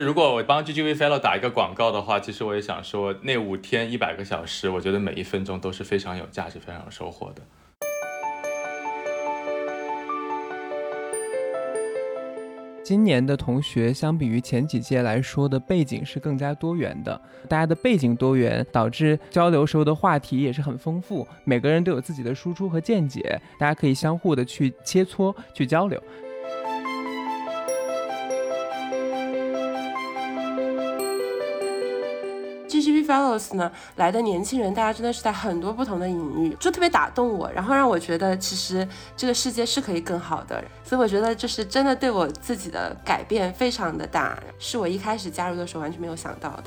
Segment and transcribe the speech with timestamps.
[0.00, 7.42] 如果我帮 GGV Fellow 打一个广告的话，其实我也想说，那五天一百个小时，我觉得每一分钟都是非常有价值、非常有收获的。
[12.82, 26.02] 今年的同学相比于前几届来说的背景是更加多元的，大家的背景多元，导致交流时候的话题也是很丰富，每个人都有自己的输出和见解，大家可以相互的去切磋、去交流。
[33.10, 38.86] Fellows 呢来的年轻人，大家真的是在很多不同的领域，就特别打动我，然后让我觉得其实
[39.16, 46.64] 这个世界是可以更好的，所以我觉得就是真的对我自己的改变非常的大，是我一开始加入的时候完全没有想到的。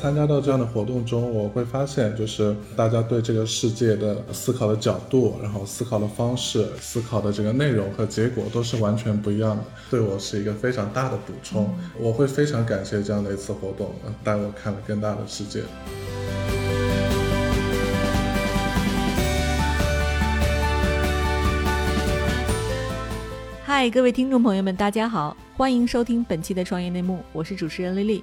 [0.00, 11.68] 参加到这样的活动中，我会发现，就是大家对这个世界的思考的角度，然后思考的方式、思考的这个内容和结果都是完全不一样的，对我是一个非常大的补充。
[11.98, 13.90] 我会非常感谢这样的一次活动，
[14.22, 15.62] 带我看了更大的世界。
[23.64, 28.22] 嗨，各位听众朋友们，大家好，欢迎收听本期的创业内幕，我是主持人丽丽。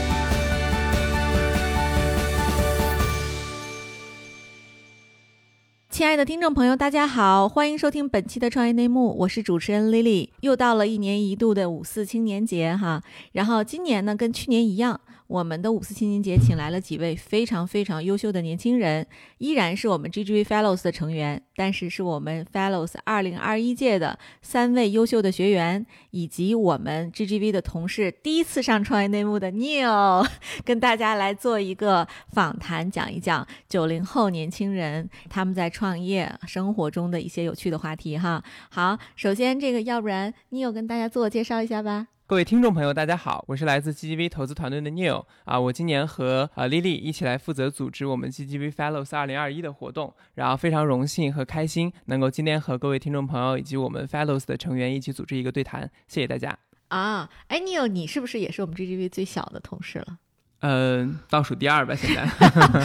[6.01, 10.29] 亲爱的听众朋友，大家好，欢迎收听本期的创业内幕，我是主持人 Lily。
[10.39, 14.99] 又到了一年一度的五四青年节哈，然后今年呢，跟去年一样。
[15.31, 30.27] 我们的五四青年节请来了几位非常非常优秀的年轻人，依然是我们 GGV Fellows 的成员，但是是我们 Fellows 二零二一届的三位优秀的学员，以及我们 GGV 的同事，第一次上创业内幕的 Neil，
[30.65, 38.43] 跟大家来做一个访谈，讲一讲九零后年轻人他们在创业生活中的一些有趣的话题哈。
[38.69, 42.07] 好，首先这个要不然 Neil 跟大家自我介绍一下吧。
[42.31, 56.57] 各位听众朋友，大家好，我是来自 GGV 投资团队的 Neil 啊，我今年和呃 Lily 一起来负责组织我们 GGV Fellows 二零二一的活动，然后非常荣幸和开心能够今天和各位听众朋友以及我们 Fellows 的成员一起组织一个对谈，谢谢大家。
[56.87, 60.19] 啊，哎 Neil，你是不是也是我们 GGV 最小的同事了？
[60.61, 62.21] 嗯，倒数第二吧，现在。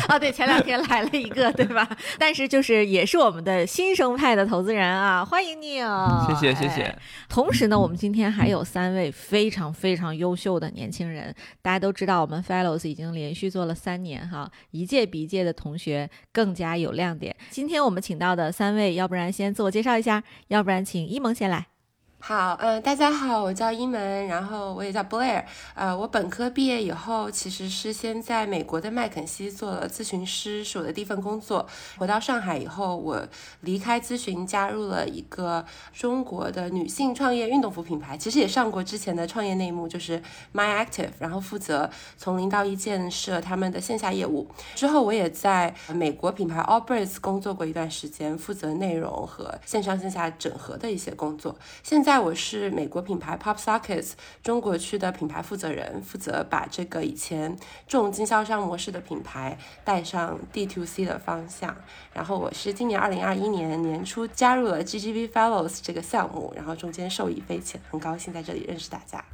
[0.08, 1.86] 哦， 对，前两天来了一个，对吧？
[2.18, 6.26] 但是就是也是我们的新生派的投资人啊，欢迎你哦！
[6.26, 6.98] 谢谢谢谢。
[7.28, 11.34] 同时呢，我们今天还有三位非常非常优秀的年轻人。
[11.60, 17.36] 大家都知道，我们 Fellows 已经连续做了三年哈，一届比一届的同学更加有亮点。
[17.50, 21.66] 今天我们请到的三位，要不然先自我介绍一下，要不然请一萌先来。
[22.28, 25.44] 好，嗯，大家好，我叫一门，然后我也叫 Blair，
[25.76, 31.64] 呃，我本科毕业以后，其实是先在美国的麦肯锡做了咨询师，是我的第一份工作。
[31.98, 33.24] 回到上海以后，我
[33.60, 40.20] 离开咨询，加入了一个中国的女性创业运动服品牌，其实也上过之前的创业内幕，就是
[40.52, 44.48] My Active，然后负责从零到一建设他们的线下业务。
[44.74, 51.56] 之后我也在美国品牌 Allbirds 工作过一段时间，负责内容和线上线下整合的一些工作。
[51.84, 52.15] 现在。
[52.18, 54.12] 我是美国品牌 Pop Sockets
[54.42, 57.56] 中国区的品牌负责人，负责把这个以前
[57.86, 61.76] 重经销商模式的品牌带上 D to C 的方向。
[62.12, 69.24] 然后我是今年二零二一年年初加入了 GGV Fellows 这个项目，然后中间受益匪浅，很高兴在这里认识大家。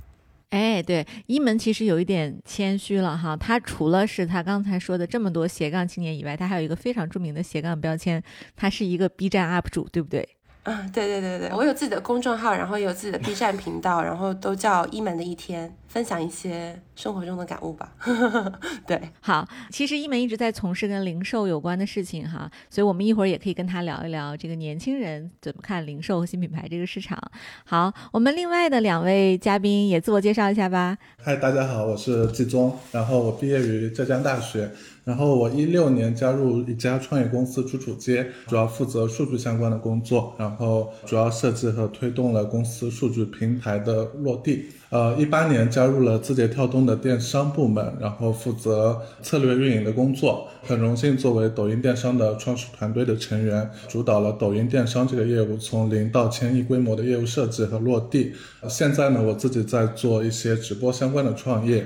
[0.51, 8.23] 哎，对，一门其实有一点谦虚了哈，他除了是他刚才说的这么多斜杠青年以外，他还有一个非常著名的斜杠标签，
[8.55, 10.29] 他是一个 B 站 UP 主，对不对？
[10.65, 17.93] 嗯，对对对对，我有自己的公众号，然后也有自己的 B 站 频道，然后都叫一门的一天，分享一些生活中的感悟吧。
[18.87, 27.19] 对，好，其实一门一直在从事跟零售有关的事情哈，所以我们一会儿也可以跟他聊一聊这个年轻人怎么看零售和新品牌这个市场。
[27.65, 30.97] 好，我们另外的两位嘉宾也自我介绍一下吧。
[31.19, 34.71] 嗨，大家好，我是季宗，然后我毕业于浙江大学。
[35.05, 44.67] 然后我一六年加入一家创业公司楚楚街，主要负责数据相关的工作，然后主要设计和推动了公司数据平台的落地。
[44.91, 50.47] 呃，一八年加入了字节跳动的电商部门，然后负责策略运营的工作。
[50.65, 58.33] 很荣幸作为抖音电商的创始团队的成员，主导了抖音电商这个业务从零到千亿规模的业务设计和落地。
[58.69, 61.85] 现在呢，我自己在做一些直播相关的创业。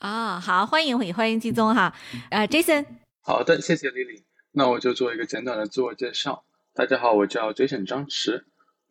[0.00, 1.94] 啊，好，欢迎欢迎季宗哈，
[2.30, 2.86] 呃，Jason，
[3.20, 6.42] 好的，谢谢 Lily，那我就做一个简短的自我介绍。
[6.72, 8.44] 大家好，我叫 Jason 张弛。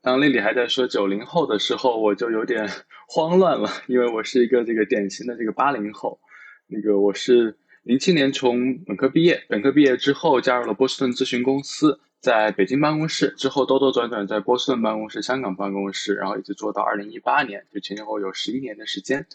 [0.04, 2.70] 当丽丽还在说九零后的时候，我就有点
[3.08, 6.20] 慌乱了，因为我是一个这个典型的这个八零后。
[6.68, 19.26] 那个我是零七年从本科毕业，本科毕业之后加入了波士顿咨询公司，在北京办公室，之后兜兜转转在波士顿办公室、香港办公室，然后一直做到二零一八年，就前前后有十一年的时间，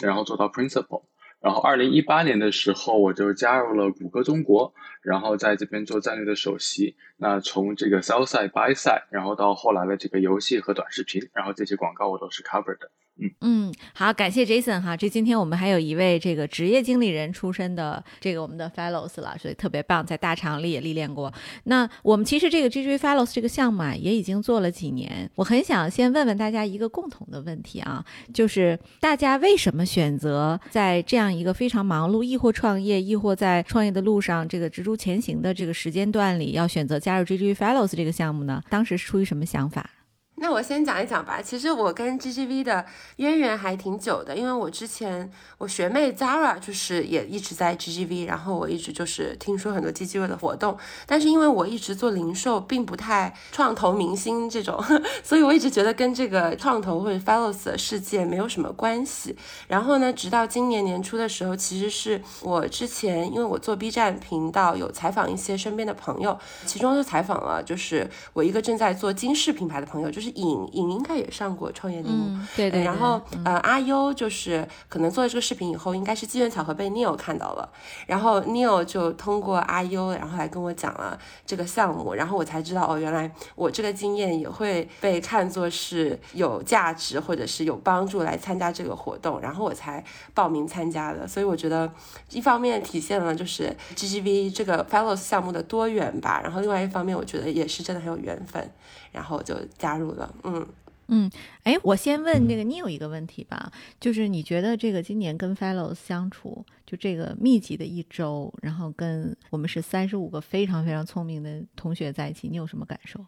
[0.00, 1.02] 然后做到 Principal。
[1.44, 6.96] 然后，二零一八年的时候，我就加入了谷歌中国，然后在这边做战略的首席。
[7.18, 12.90] 那从这个 sell side、buy side，然后到后来的这个游戏和短视频，然后这些广告我都是 cover 的。
[13.42, 21.32] 嗯，好，感谢 Jason 哈，这今天我们还有一位这个职业经理人出身的这个我们的 Fellows 了，所以特别棒，在大厂里也历练过。
[21.64, 25.30] 那我们其实这个 GG Fellows 这个项目啊，也已经做了几年。
[25.36, 38.60] 我很想先问问大家一个共同的问题啊，就是大家为什么选择在这样一个非常忙碌，亦或创业，亦或在创业的路上这个蜘蛛前行的这个时间段里，要选择加入 GG Fellows 这个项目呢？
[38.68, 39.88] 当时是出于什么想法？
[40.36, 41.40] 那我先讲一讲吧。
[41.40, 42.84] 其实我跟 GGV 的
[43.16, 50.76] 渊源还挺久的，因为我之前我学妹 Zara 就是也一直在 GGV，然后我一直就是听说很多 GGV 的活动，
[51.06, 54.82] 但是因为我一直做零售，并不太创投明星这种，
[55.22, 59.36] 所以我一直觉得跟这个创投或者 Fellows 的世界没有什么关系。
[59.68, 70.23] 然后呢，直到今年年初的时候，其实是我之前因为我做 B 站频道，有采访一些身边的朋友，其中就采访了就是我一个正在做金饰品牌的朋友，就是。
[70.24, 72.82] 是颖颖应该也上过创业内幕，对对。
[72.82, 77.68] 然后呃阿优就是可能做了这个视频以后，应该是机缘巧合被 Neil 看到了，
[78.06, 91.28] 然后 Neil 就通过阿优，然后来跟我讲了这个项目，然后我才知道哦，原来我这个经验也会被看作是有价值或者是有帮助来参加这个活动，然后我才报名参加的。
[91.28, 91.90] 所以我觉得
[92.30, 98.70] 一方面体现了就是 GGV 这个 Fellows 项目的多元吧，然后另外一方面我觉得也是真的很有缘分。
[99.14, 100.66] 然后就加入了，嗯
[101.08, 101.30] 嗯，
[101.62, 103.70] 哎，我先问那个你有一个问题吧，
[104.00, 113.24] 就是你觉得这个今年跟 Fellows 相处，就这个密集的一周，然后跟我们是三十五个非常非常聪明的同学在一起，你有什么感受？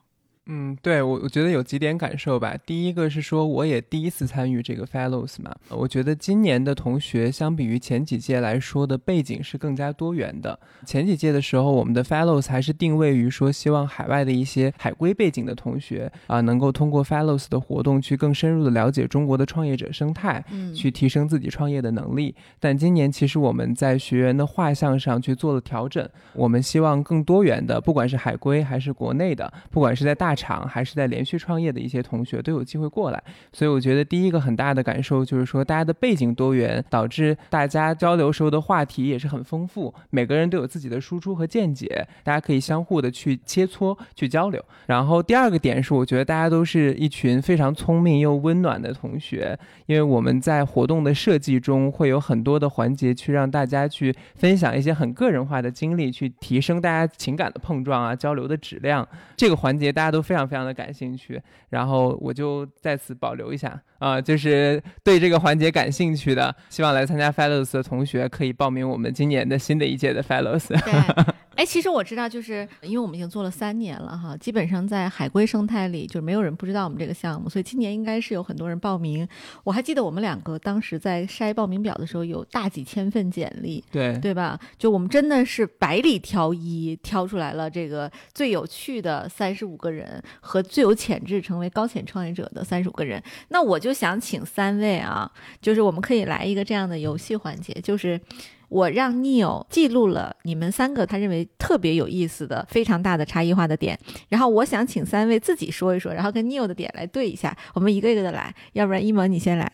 [0.49, 2.57] 嗯，对我我觉得有几点感受吧。
[2.65, 5.55] 第一个是说，我也第一次参与这个 Fellows 嘛。
[5.71, 10.59] 我觉得今年的同学相比于前几届来说的背景是更加多元的。
[10.85, 22.33] 前几届的时候，我们的 Fellows 还是定位于说，希望海外的一些海归背景的同学啊，能够通过 Fellows 的活动去更深入的了解中国的创业者生态，嗯，去提升自己创业的能力。
[22.61, 33.23] 但今年其实我们在学员的画像上去做了调整，我们希望更多元的，不管是海归还是国内的，不管是在大厂还是在连续创业的一些同学都有机会过来，
[33.53, 44.63] 所以我觉得第一个很大的感受就是说，大家的背景多元，导致大家交流时候的话题也是很丰富，每个人都有自己的输出和见解，大家可以相互的去切磋、去交流。
[44.87, 59.07] 然后第二个点是，我觉得大家都是一群非常聪明又温暖的同学，因为我们在活动的设计中会有很多的环节去让大家去分享一些很个人化的经历，去提升大家情感的碰撞啊，交流的质量。
[59.37, 60.67] 这个环节大家都非常非常。
[60.67, 70.69] 的感兴趣，然后我就在此保留一下啊，就是对这个环节感兴趣的，希望来参加 Fellows 的同学可以报名我们今年的新的一届的 Fellows。
[70.69, 71.35] 对。
[71.57, 79.27] 哎，其实我知道，就是因为我们已经做了三年了哈，基本上在海归生态里，就是没有人不知道我们这个项目，所以今年应该是有很多人报名。
[79.65, 84.61] 我还记得我们两个当时在筛报名表的时候，有大几千份简历，对对吧？
[84.77, 93.23] 就我们真的是百里挑一，挑出来了这个最有趣的三十五个人和最有潜质成为高潜创业者的三十五个人。
[93.49, 98.21] 那我就想请三位啊，就是我们可以来一个这样的游戏环节，就是。
[98.69, 103.97] 我让 Neil 记录了你们三个他认为特别有意思的、非常大的差异化的点，
[104.29, 109.71] 然后我想请三位自己说一说，然后跟 Neil 的点来对一下，我们一个一个的来，要不然一萌你先来。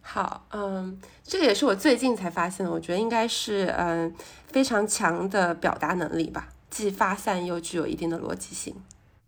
[0.00, 4.14] 好，嗯，这个也是我最近才发现的，我觉得应该是嗯
[4.46, 8.72] 非常强的表达能力吧，既发散又具有一定的逻辑性。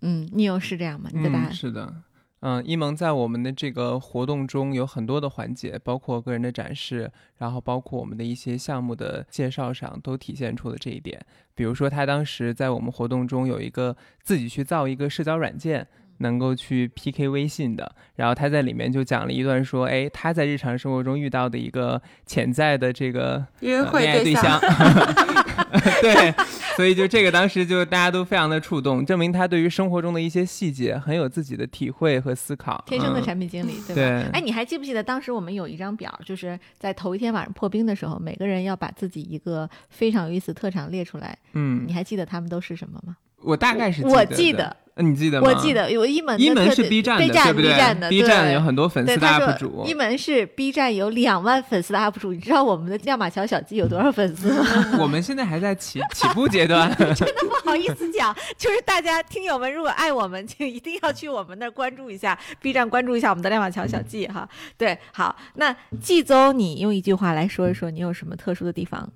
[0.02, 1.10] 嗯，Neil 是这样吗？
[1.12, 1.92] 你的答案是的。
[2.40, 11.20] 嗯，一萌在我们的这个活动中有很多的环节，包括个人的展示，然后包括我们的一些项目的介绍上，都体现出了这一点。
[11.54, 15.84] 比如说，他当时在我们活动中有一个自己去造一个社交软件，
[16.18, 24.60] 能够去 PK 微信的，然后他在里面就讲了一段说，哎，他在日常生活中遇到的一个潜在的这个约会对象。
[26.00, 26.34] 对，
[26.76, 32.82] 所以就这个当时就大家都非常的触动，证明他对于生活中的一些细节很有自己的体会和思考。
[32.86, 33.94] 天生的嗯产品经理，对吧？
[33.94, 41.36] 对哎，你还记不记得当时我们有一张表，就是在头一天晚上破冰的时候，每个人要把自己一个非常有意思特长列出来。
[41.52, 43.16] 嗯你，还记得他们都是什么吗？
[43.42, 45.46] 我大概是我记得记得，你记得吗？
[45.48, 54.98] 我记得有一门一门是 B 站的，B 站的？B 站有很多粉，丝的 UP 主一，门是 B 站有两万粉丝的 UP 主，你知道我们的亮马桥小鸡有多少粉丝吗？
[54.98, 56.92] 我们现在还在起起步阶段。
[57.14, 64.48] 真的不好意思讲，就是大家听友们如果爱我们，就一定要去我们那儿关注一下 B 站，关注一下我们的亮马桥小季哈。
[64.76, 69.08] 对，好，那季宗，你用一句话来说一说你有什么特殊的地方？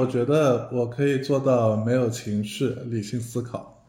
[0.00, 3.84] 我觉得我可以做到没有情绪，理性思考。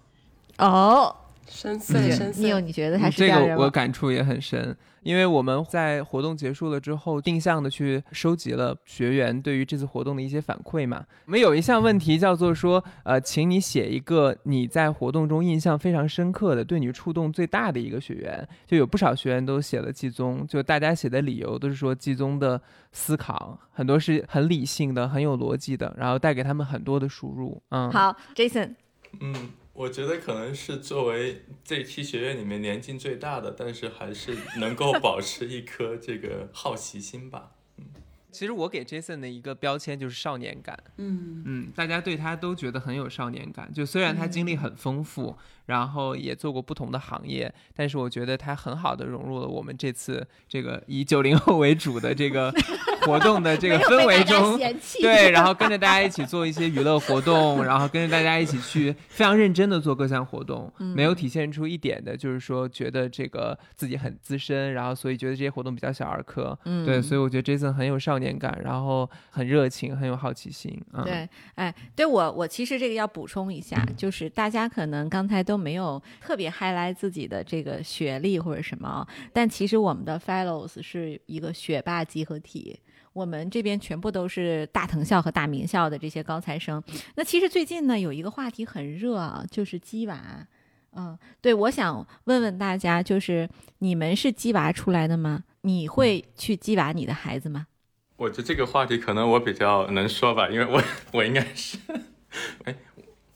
[0.58, 1.16] 哦，
[1.52, 2.60] 深嗯邃深你有。
[2.60, 3.70] 你觉得他是这个我？
[3.70, 11.06] 感触也很深，因为我们在活动结束了之后，定向的去收集了学员对于这次活动的一些反馈嘛。
[11.26, 18.48] 我们有一项问题叫做说，呃，请你写一个你在活动中印象非常深刻的、对你触动最大的一个学员。
[18.66, 27.62] 就有不少学员都写了季宗，就大家写的理由都是说季宗的思考很多是很理性的、很有逻辑的，然后带给他们很多的输入。
[27.70, 28.76] 嗯，好，Jason，
[29.20, 29.34] 嗯，
[29.82, 37.54] 我觉得可能是作为这期学院里面年纪最大的，但是还是能够保持一颗这个好奇心吧。
[37.78, 37.86] 嗯
[38.32, 40.82] 其实我给 Jason 的一个标签就是少年感。
[40.98, 43.74] 嗯，嗯，大家对他都觉得很有少年感。
[43.74, 45.36] 就虽然他经历很丰富，
[45.72, 52.54] 然后也做过不同的行业，但是我觉得他很好的融入了我们这次这个以九零后为主的这个
[53.08, 54.60] 活动的这个氛围中。
[55.00, 66.58] 对，然后跟着大家一起做一些娱乐活动，然后跟着大家一起去非常认真的做各项活动，没有体现出一点的就是说觉得这个自己很资深，然后所以觉得这些活动比较小儿科。
[66.66, 70.78] 嗯对，所以我觉得 Jason 很有少年感，然后很热情，很有好奇心。
[70.94, 82.80] 嗯、对，哎，对我我其实这个要补充一下，就是大家可能刚才都没有特别 highlight 自己的这个学历或者什么啊，但其实我们的 fellows 是一个学霸集合体。
[83.14, 86.82] 我们这边全部都是大藤校和大名校的这些高材生。
[87.16, 90.48] 那其实最近呢，有一个话题很热啊，就是鸡娃。
[90.94, 93.50] 嗯，对，我想问问大家，就是
[93.80, 95.44] 你们是鸡娃出来的吗？
[95.62, 97.68] 你会去鸡娃你的孩子吗？
[98.16, 101.78] 我觉得这个话题可能我比较能说吧，因为我 我应该是，
[102.64, 102.74] 哎，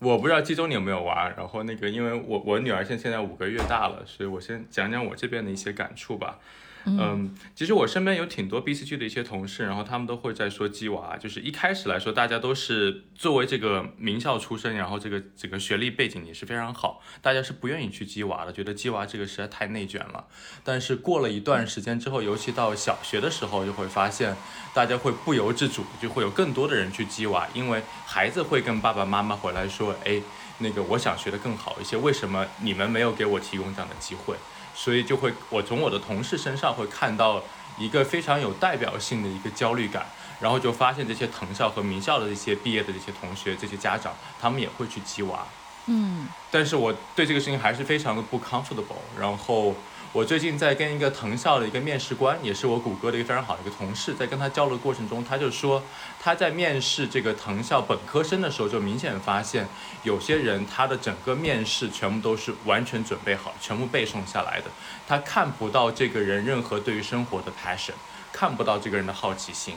[0.06, 6.38] 我不知道季中你有没有玩，然后那个因为我我女儿现现在五个月大了，所以我先讲讲我这边的一些感触吧。
[6.86, 20.26] 嗯，其实我身边有挺多 BCG 的一些同事，然后他们都会在说鸡娃，就是一开始来说，大家都是作为这个名校出身，然后这个这个学历背景也是非常好，大家是不愿意去鸡娃的，觉得鸡娃这个实在太内卷了。
[20.64, 24.36] 但是过了一段时间之后，尤其到小学的时候，就会发现
[24.74, 30.22] 大家会不由自主就会有更多的人去鸡娃，因为孩子会跟爸爸妈妈回来说，哎，
[30.60, 34.36] 那个我想学得更好一些，为什么你们没有给我提供这样的机会？
[34.76, 37.42] 所以就会我从我的同事身上会看到
[37.80, 40.06] 一个非常有代表性的一个焦虑感，
[40.40, 45.46] 然后就发现这些藤校和名校的这些毕业的这些同学、这些家长，他们也会去鸡娃。
[45.88, 49.04] 嗯但是我对这个事情还是非常的不 comfortable。
[49.20, 49.76] 然后
[50.14, 55.84] 我最近在跟一个藤校的一个面试官，也是我谷歌的一个非常好的一个同事，在跟他交流的过程中，他就说
[56.26, 59.68] 他在面试这个藤校本科生的时候，就明显发现
[60.02, 64.66] 有些人他的整个面试全部都是完全准备好，全部背诵下来的，
[65.08, 67.92] 他看不到这个人任何对于生活的 passion，
[68.34, 69.76] 看不到这个人的好奇心。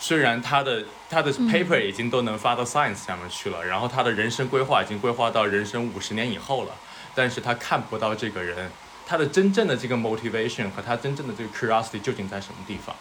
[0.00, 6.72] 虽然他的他的 paper 已经都能发到 Science 上面去了，然后他的人生规划已经规划到人生五十年以后了，
[7.14, 8.68] 但是他看不到这个人
[9.06, 12.96] 他的真正的这个 motivation 和他真正的这个 curiosity 究竟在什么地方。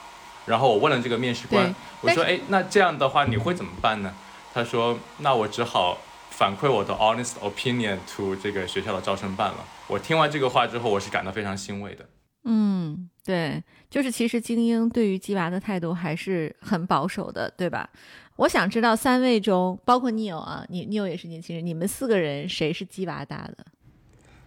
[0.45, 4.13] 然后我问了这个面试官，我说，哎，那这样的话你会怎么办呢？
[4.53, 5.97] 他说，那我只好
[6.29, 9.57] 反馈我的 honest opinion to 这个学校的招生办了。
[9.87, 12.05] 我听完这个话之后，我是感到非常欣慰的。
[12.43, 17.89] 嗯，对，就是其实精英对于鸡娃的态度还是很保守的，对吧？
[18.35, 23.65] 我想知道三位中，包括 Neil 啊，你 Neil 也是年轻人，你们四个人谁是鸡娃大的？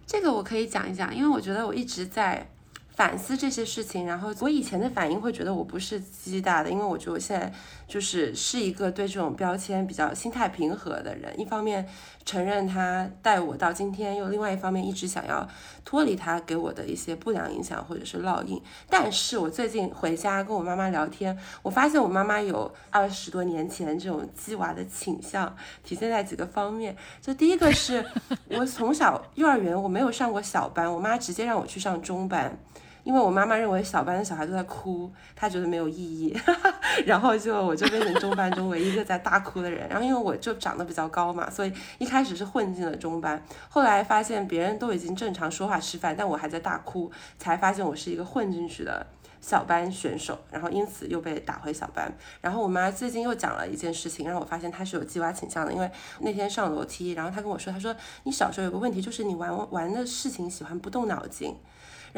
[0.07, 2.49] 这个我可以讲一讲，因为我觉得我一直在
[2.99, 7.53] 反思这些事情，然后我以前的反应会觉得我不是鸡大的，因为我觉得我现在
[7.87, 11.89] 就是是一个对这种标签比较心态平和的人，一方面
[12.25, 15.49] 承认他带我到今天，又另外一方面一直想要
[15.85, 18.61] 脱离他给我的一些不良影响或者是烙印。
[18.91, 26.97] 但是我最近回家跟我妈妈聊天，我发现我妈妈有二十多年前这种鸡娃的倾向，体现在几个方面。
[27.23, 28.05] 就第一个是
[28.51, 32.59] 我从小幼儿园我没有上过小班，我妈直接让我去上中班。
[33.09, 36.39] 因为我妈妈认为小班的小孩都在哭，她觉得没有意义，
[37.07, 39.89] 然后就我就变成中班中唯一一个在大哭的人。
[39.89, 49.07] 然后因为我就长得比较高嘛，所以一开始是混进了中班，后来发现别人都已经正常说话吃饭，但我还在大哭，才发现我是一个混进去的。
[49.41, 52.13] 小班选手，然后因此又被打回小班。
[52.41, 55.73] 然后我妈最近又讲了一件事情，让我发现她是有鸡娃倾向的。
[55.73, 55.89] 因为
[56.19, 61.57] 那天上楼梯，然后她跟我说，她说你小时候有个问题，就是你玩玩的事情喜欢不动脑筋。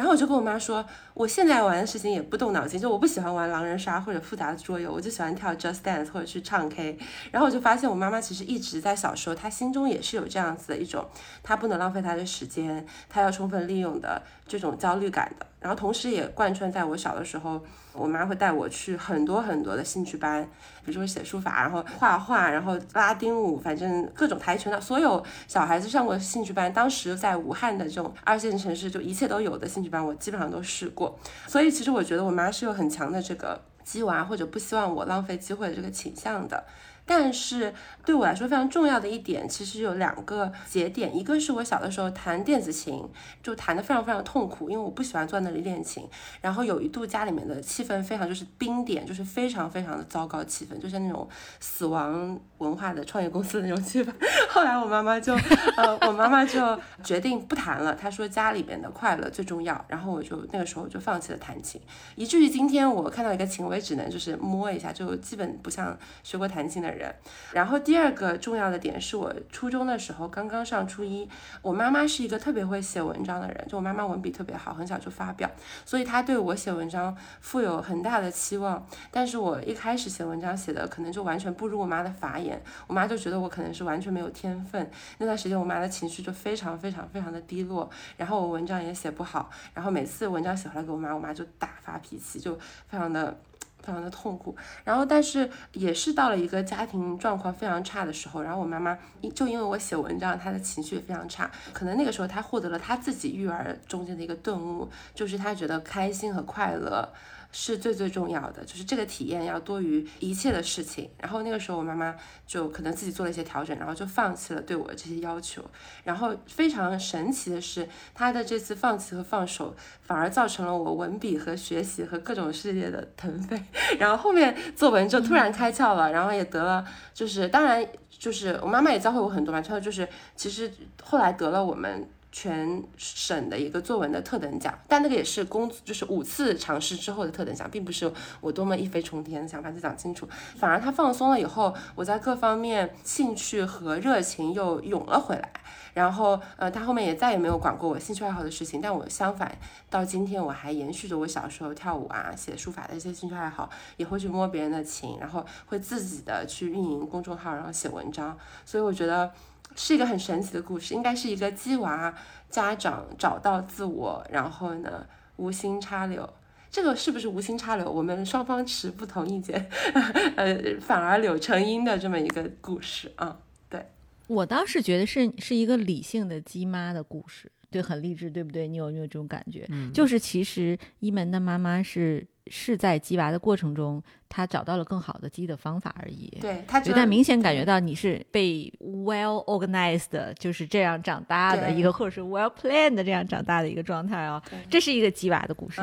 [0.00, 6.98] 然后我就跟我妈说，我现在玩的事情也不动脑筋，就我不喜欢玩狼人杀或者复杂的桌游，我就喜欢跳 Just Dance 或者去唱 K。
[7.30, 11.06] 然后我就发现我妈妈其实一直在小时候，她心中也是有这样子的一种，
[11.42, 15.46] 她不能浪费她的时间，她要充分利用的这种焦虑感的。
[15.60, 20.42] 然后同时也贯穿在我小的时候，我妈会带我去很多很多的兴趣班，
[20.84, 31.16] 比如说写书法，然后画画，然后拉丁舞，反正各种跆拳道，所有小孩子上过兴趣班，当时在武汉的这种二线城市就一切都有的兴趣班，我基本上都试过。
[31.46, 36.64] 所以其实我觉得我妈是有很强的这个鸡娃或者不希望我浪费机会的这个倾向的。
[37.10, 37.74] 但是
[38.04, 43.04] 对我来说非常重要的一点，其实有两个节点，一个是我小的时候弹电子琴，
[43.42, 46.08] 就弹得非常非常痛苦，因为我不喜欢坐那里练琴。
[46.40, 54.12] 然后有一度家里面的气氛非常就是冰点，就是非常非常的糟糕气氛，就像那种死亡文化的创业公司的那种气氛。
[54.48, 55.34] 后来我妈妈就，
[55.76, 59.84] 呃，我妈妈就决定不弹了，她说家里面的快乐最重要。
[59.88, 61.80] 然后我就那个时候就放弃了弹琴，
[62.14, 66.99] 以至于今天我看到一个琴，我也只能就是摸一下，就基本不像学过弹琴的人。
[67.00, 67.14] 人，
[67.54, 71.26] 然后第二个重要的点是我初中的时候刚刚上初一，
[71.62, 75.50] 我妈妈是一个特别会写文章的人，就我妈妈文笔特别好，很小就发表，
[75.86, 78.86] 所以她对我写文章负有很大的期望。
[79.10, 84.90] 但是我一开始写文章写的可能就完全不如我妈的法眼，我妈就觉得我可能是完全没有天分。
[85.18, 92.54] 那段时间我妈的情绪就非常非常非常的低落，然后我文章也写不好，然后每次文章写回来给我妈，我妈就大发脾气，就
[92.86, 93.38] 非常的。
[93.82, 98.96] 非常的痛苦，然后但是也是到了一个家庭状况非常差的时候，然后我妈妈
[99.34, 107.08] 就因为我写文章，她的情绪也非常差，可能那个时候她获得了她自己育儿中间的一个顿悟，就是她觉得开心和快乐。
[107.52, 111.10] 是最最重要的，就是这个体验要多于一切的事情。
[111.18, 112.14] 然后那个时候，我妈妈
[112.46, 115.64] 就可能自己做了一些调整，然后就放弃了对我的这些要求。
[116.04, 123.60] 然后非常神奇的是，她的这次放弃和放手，反而造成了我文笔和学习和各种事业的腾飞。
[123.98, 130.72] 然后后面作文就突然开窍了，然后也得了，就是当然就是我妈妈也教会我很多嘛，就是其实
[131.02, 132.08] 后来得了我们。
[132.32, 140.28] 全省的一个作文的特等奖，但那个也是公就是五次尝试之后的特等奖，并不是我多么一飞冲天想把它讲清楚。
[140.56, 145.50] 反而他放松了以后，我在各方面兴趣和热情又涌了回来。
[145.92, 148.80] 然后呃，他后面也再也没有管过我兴趣爱好的事情。
[148.80, 149.58] 但我相反，
[149.90, 158.38] 到今天我还延续着我小时候跳舞啊、写书法的一些兴趣爱好，也会去摸别人的琴，然后会自己的去运营公众号，然后写文章。
[158.64, 159.32] 所以我觉得。
[159.76, 162.14] 是一个很神奇的故事，应该是一个鸡娃
[162.50, 165.06] 家长找到自我，然后呢
[165.36, 166.28] 无心插柳。
[166.70, 167.90] 这个是不是无心插柳？
[167.90, 169.68] 我们双方持不同意见，
[170.36, 173.38] 呃，反而柳成荫的这么一个故事啊。
[173.68, 173.84] 对
[174.26, 178.68] 我倒是觉得是是一个理性的鸡妈的故事，对，很励志，对不对？
[178.68, 179.66] 你有没有这种感觉？
[179.70, 182.26] 嗯，就是其实一门的妈妈是。
[182.46, 186.28] 是在鸡娃的过程中，他找到了更好的鸡的方法而已。
[186.40, 194.42] 对他，但明显感觉到你是被 well organized，就是这样长大的一个，或者是 well planned 这样长大的一个状态哦。
[194.68, 195.80] 这是一个鸡娃的故事。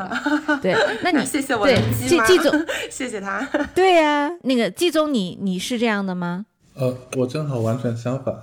[0.61, 2.51] 对， 那你 谢谢我的鸡季总，
[2.89, 3.45] 谢谢他。
[3.73, 6.45] 对呀，那个季总，你你是这样的吗？
[6.75, 8.35] 呃，我正好完全相反，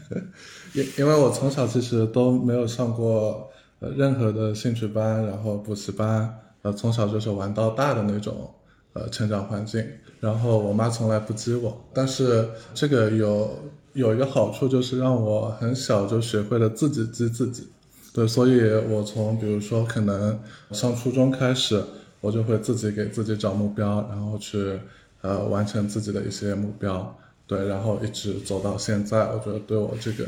[0.74, 6.38] 因因为我从小其实都没有上过呃任何的兴趣班，然后补习班。
[6.62, 8.50] 呃，从小就是玩到大的那种，
[8.92, 9.84] 呃，成长环境。
[10.20, 13.50] 然后我妈从来不激我，但是这个有
[13.92, 17.68] 有一个好处，就是让我很小就学会了自己激自己。
[18.14, 20.38] 对，所以我从比如说可能
[20.70, 21.82] 上初中开始，
[22.20, 24.78] 我就会自己给自己找目标，然后去
[25.22, 27.18] 呃完成自己的一些目标。
[27.46, 30.24] 对，然后一直走到现在，我觉得对我这个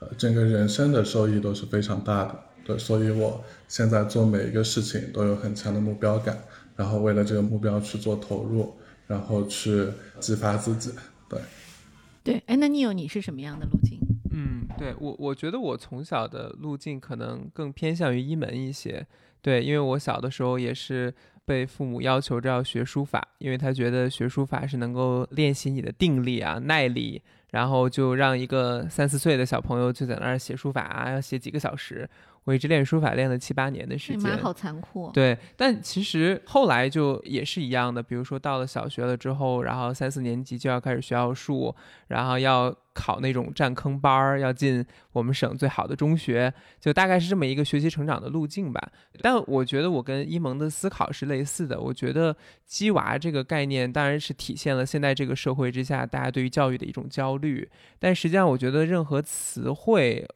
[0.00, 2.34] 呃整个人生的受益都是非常大的。
[2.68, 6.36] 对，所以我现在做每一个事情都有很强的目标感，
[6.76, 8.76] 然后为了这个目标去做投入，
[9.06, 9.86] 然后去
[10.20, 10.92] 激发自己。
[11.30, 11.40] 对，
[12.22, 13.98] 对，哎，那你有你是什么样的路径？
[14.32, 19.06] 嗯，对我，我觉得我从小的路径可能更偏向于一门一些。
[19.40, 21.14] 对，因为我小的时候也是。
[21.48, 32.06] 被父母要求着要学书法，因为他觉得学书法是能够练习你的定力啊、耐力，然后就让一个三四岁的小朋友就在那儿写书法啊，要写几个小时。
[32.48, 35.10] 我一直练书法练了七八年的时间，你妈好残酷。
[35.12, 41.74] 对，但其实后来就也是一样的，比如说到了小学了之后，然后三四年级就要开始学奥数，
[42.06, 44.82] 然后要考那种占坑班儿，要进
[45.12, 48.80] 我们省最好的中学，就大概是这么一个学习成长的路径吧。
[49.20, 52.34] 但我觉得我跟一萌的思考是类似的，我觉得
[52.64, 60.26] “鸡娃”这个概念当然是体现了现在这个社会之下大家对于教育的一种焦虑，但实际上我觉得任何词汇。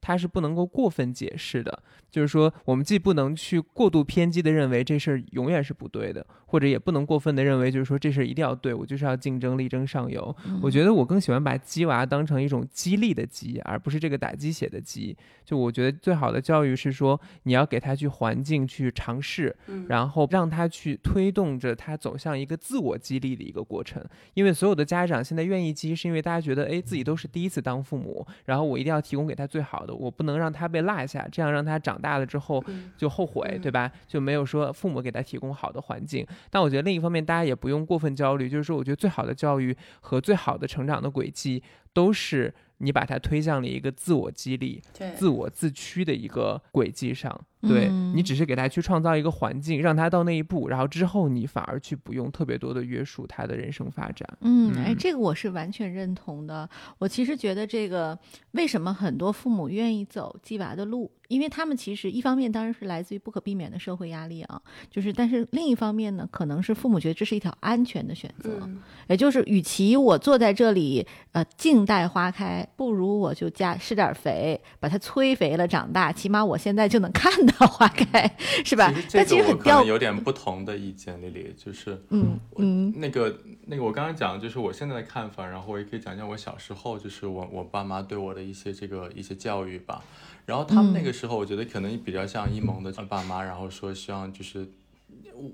[0.00, 10.34] 它是不能够过分解释的，就是说，我们既不能去过度偏激的认为这事儿永远是不对的，或者也不能过分的认为，就是说这事儿一定要对我就是要竞争力争上游。
[10.62, 15.16] 我觉得我更喜欢把鸡娃当成一种激励的鸡，而不是这个打鸡血的鸡。
[15.44, 19.54] 就我觉得最好的教育是说，你要给他去环境去尝试，
[19.88, 24.02] 然后让他去推动着他走向一个自我激励的一个过程。
[24.34, 29.89] 因为所有的家长现在愿意激，是因为大家觉得，哎，自己都是第一次当父母，然后我一定要提供给他最好的。
[29.94, 32.64] 我不能让他被落下，这样让他长大了之后
[32.96, 33.90] 就后悔，对吧？
[34.06, 36.26] 就没有说父母给他提供好的环境。
[36.50, 42.54] 但我觉得另一方面，大家也不用过分焦虑，就是说，我觉得最好的教育和最好的成长的轨迹都是。
[42.82, 44.80] 你把它推向了一个自我激励、
[45.14, 54.26] 自我自驱的一个轨迹上，对你只是给他去创造一个环境，让他到那一步，然后之后你反而去不用特别多的约束他的人生发展。
[54.40, 56.68] 嗯，哎，这个我是完全认同的。
[56.98, 58.18] 我其实觉得这个
[58.52, 61.10] 为什么很多父母愿意走鸡娃的路？
[61.28, 68.68] 因为他们其实一方面当然是来自于不可避免的社会压力啊，就是但是另一方面呢，可能是父母觉得这是一条安全的选择，
[69.08, 78.92] 也就是与其我坐在这里呃静待花开，不如我就加施点肥，把它催肥了长大，起码我现在就能看到花开，是吧？
[79.12, 90.02] 但其实很掉，有点不同的意见，丽丽就是嗯嗯那个那个我刚刚讲就是我现在的看法，然后我也可以讲讲我小时候就是我我爸妈对我的一些这个一些教育吧。
[90.46, 94.66] 然后他们那个时候，我觉得可能比较像一萌的爸妈，然后说希望就是，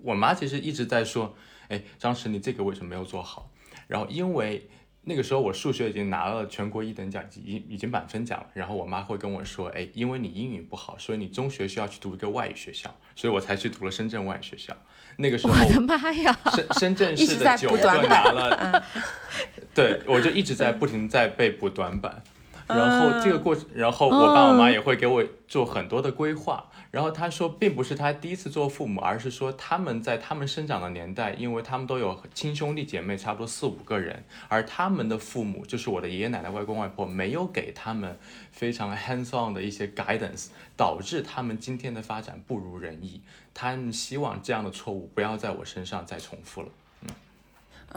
[0.03, 1.35] 我妈其实一直在说，
[1.69, 3.51] 哎，张弛你这个为什么没有做好？
[3.89, 4.67] 然后因为
[5.09, 8.47] 那个时候我数学已经拿了全国一等奖，已已经满分奖了。
[8.55, 14.77] 然后我妈会跟我说，哎，因为你英语不好，所以你中学需要去读一个外语学校，所以我才去读了深圳外语学校。
[15.17, 18.85] 那个时候，我的妈呀，深深圳市的九个拿了，
[19.73, 22.21] 对我就一直在不停在被补短板。
[22.67, 26.69] 然后这个过程，然后我爸我妈也会给我做很多的规划。
[26.97, 38.19] 然后他说，并不是他第一次做父母，而是说他们在他们生长的年代，因为他们都有亲兄弟姐妹，差不多四五个人，而他们的父母，就是我的爷爷奶奶、外公外婆，没有给他们
[38.51, 43.21] 非常 hands on 的一些 guidance，导致他们今天的发展不如人意。
[43.53, 46.69] 他们希望这样的错误不要在我身上再重复了。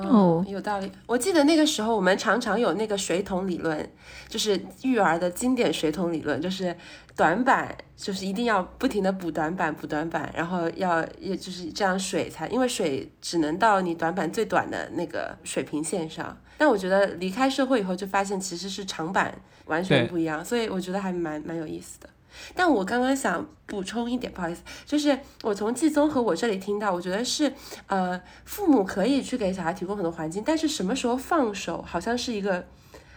[0.07, 0.91] 哦，有道理。
[1.05, 3.89] 我记得那个时候，我们常常有那个水桶理论，
[4.27, 6.75] 就是育儿的经典水桶理论，就是
[7.15, 16.37] 短板，就是一定要不停的补短板，补短板，然后要也就是这样水才，因为水只能到你短板最短的那个水平线上。
[16.57, 19.33] 但我觉得离开社会以后，就发现其实是长板
[19.65, 22.09] 完全不一样，所以我觉得还蛮蛮有意思的。
[22.55, 27.53] 但我刚刚想补充一点，不好意思，就是我从季宗和我这里听到，我觉得是，
[27.87, 32.65] 呃，父母可以去给小孩提供很多环境，但是什么时候放手，好像是一个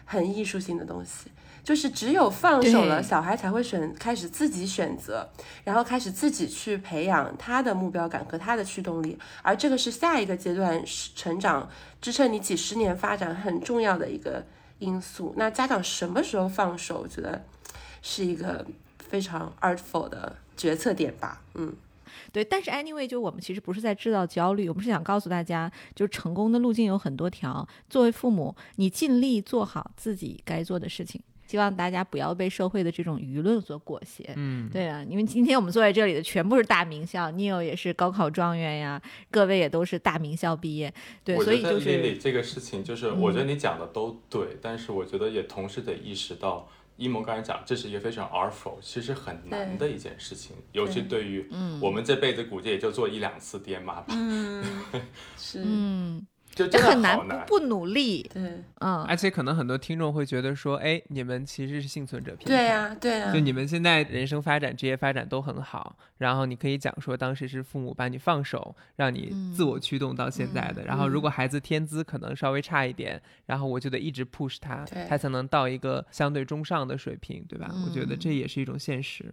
[0.05, 1.31] 很艺术性的东西，
[1.65, 5.27] 就是只有放手了，小孩才会选，开始自己选择，
[5.65, 10.83] 然后开始自己去培养他的目标感和他的驱动力，而这个是下一个阶段
[11.15, 11.69] 成长
[12.01, 14.45] 支撑你几十年发展很重要的一个
[14.81, 15.33] 因素。
[15.37, 17.43] 那家长什么时候放手，我觉得
[18.03, 18.67] 是一个。
[19.13, 21.75] 非常 artful 的决策点吧，嗯，
[22.33, 27.69] 对，但是 anyway，就我们其实不是在制造焦虑，我们是想告诉大家，就是成功的路径有很多条。
[27.91, 34.33] 作为父母，你尽力做好自己该做的事情，希望大家不要被社会的这种舆论所裹挟。
[34.37, 40.91] 嗯，对啊，因为今天我们坐在这里的全部是大名校，Neil 也是高考状元呀，各位也都是大名校毕业。
[41.23, 46.67] 对，所以就是这个事情，就是我觉得你讲的都对，但是我觉得也同时得意识到。
[46.97, 51.49] 一萌刚才讲，这是一个非常 artful，其实很难的一件事情，尤其对于
[51.81, 54.15] 我们这辈子估计也就做一两次爹妈吧。
[54.17, 54.65] 嗯，
[55.37, 56.27] 是，嗯。
[56.55, 70.85] 就真的很难不不努力，对，嗯，而且可能很多听众会觉得说，哎，你们其实是幸存者偏对呀，对呀，就你们现在人生发展、职业发展都很好，然后你可以讲说，当时是父母把你放手，让你自我驱动到现在的。
[70.85, 77.75] 然后如果孩子天资可能稍微差一点，然后我就得一直 push 他，他才能到一个相对中上的水平，对吧？
[77.87, 79.33] 我觉得这也是一种现实。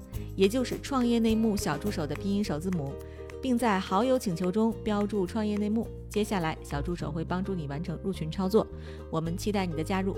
[0.35, 2.93] 也就是创业内幕小助手的拼音首字母。
[3.41, 5.87] 并在好友请求中标注“创业内幕”。
[6.07, 8.67] 接下来，小助手会帮助你完成入群操作。
[9.09, 10.15] 我们期待你的加入。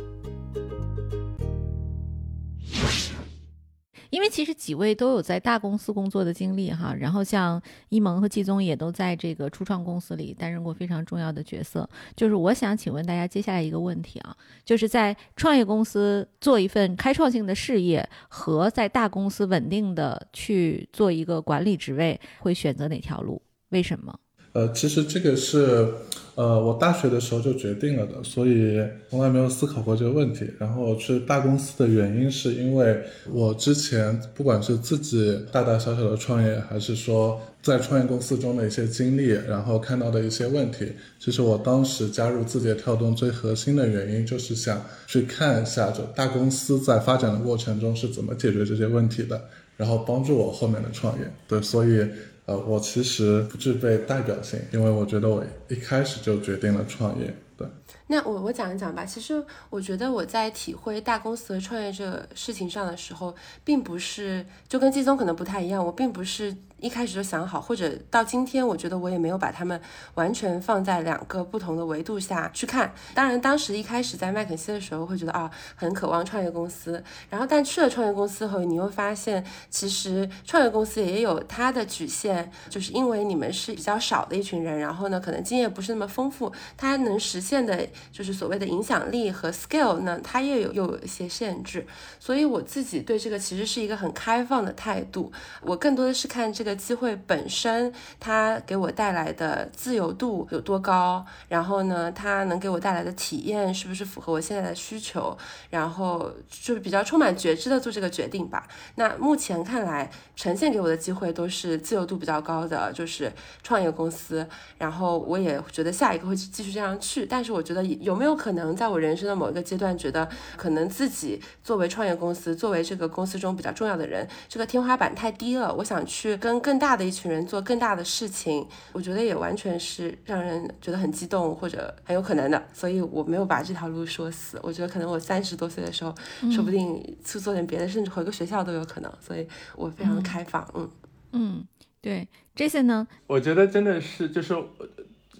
[4.13, 11.89] 因为其实几位都有在大公司工作的经历哈，然后像一萌和季宗也都在这个初创公司里担任过非常重要的角色。
[12.15, 23.41] 就是我想请问大家接下来一个问题啊，就是在创业公司做一份开创性的事业和在大公司稳定的去做一个管理职位，会选择哪条路？
[23.69, 24.15] 为什么？
[24.51, 25.91] 呃，其实这个是，
[26.35, 30.49] 呃，我大学的时候就决定了的，所以从来没有思考过这个问题。
[30.57, 32.99] 然后去大公司的原因是因为
[33.31, 49.39] 我之前不管是自己大大小小的创业，还是说在创业公司中的一些经历，然后看到的一些问题，其实我当时加入字节跳动最核心的原因就是想去看一下，就大公司在发展的过程中是怎么解决这些问题的，
[49.77, 51.31] 然后帮助我后面的创业。
[51.47, 52.03] 对，所以。
[52.45, 57.33] 呃，我其实不具备代表性，因为我觉得我一开始就决定了创业。
[57.55, 57.67] 对，
[58.07, 59.05] 那我我讲一讲吧。
[59.05, 66.55] 其实我觉得我在体会大公司和创业这个事情上的时候，并不是就跟季宗可能不太一样，我并不是。
[66.83, 69.79] 一开始就想好，或者到今天，我觉得我也没有把他们
[70.15, 72.93] 完全放在两个不同的维度下去看。
[73.13, 77.01] 当然，当时一开始在麦肯锡的时候，会觉得啊，很渴望创业公司。
[77.29, 91.87] 然后，但去了创业公司后，你又发现，其实创业公司也有它的局限，就是因为你们是比较少的一群人，然后呢，可能经验不是那么丰富，它能实现的，就是所谓的影响力和 scale 呢，它也有有一些限制。
[92.19, 95.31] 所以，我自己对这个其实是一个很开放的态度。
[95.61, 96.72] 我更多的是看这个。
[96.75, 101.25] 机会本身，它给我带来的自由度有多高？
[101.47, 105.37] 然后呢，它能给我带来的体验是不是符合我现在的需求？
[105.69, 108.67] 然后就是比较充满觉知的做这个决定吧。
[108.95, 113.31] 那目前看来，呈现给我的机会都是自由度比较高的，就是
[113.61, 114.47] 创业公司。
[114.79, 117.25] 然后我也觉得下一个会继续这样去。
[117.25, 125.71] 但是我觉得有没有可能，在我人生的某一个阶段，觉得可能自己作为创业公司，作为这个公司中比较重要的人，这个天花板太低了。
[125.75, 126.62] 我想去跟。
[126.63, 134.57] 更大的一群人做更大的事情，我觉得也完全是让人觉得很激动或者很有可能的，所以我没有把这条路说死。
[134.63, 136.15] 我觉得可能我三十多岁的时候，
[136.51, 139.13] 说不定去做点别的，甚至回个学校都有可能。
[139.19, 140.67] 所以我非常的开放。
[140.73, 140.89] 嗯
[141.33, 141.67] 嗯，
[142.01, 144.55] 对这些呢，我觉得真的是就是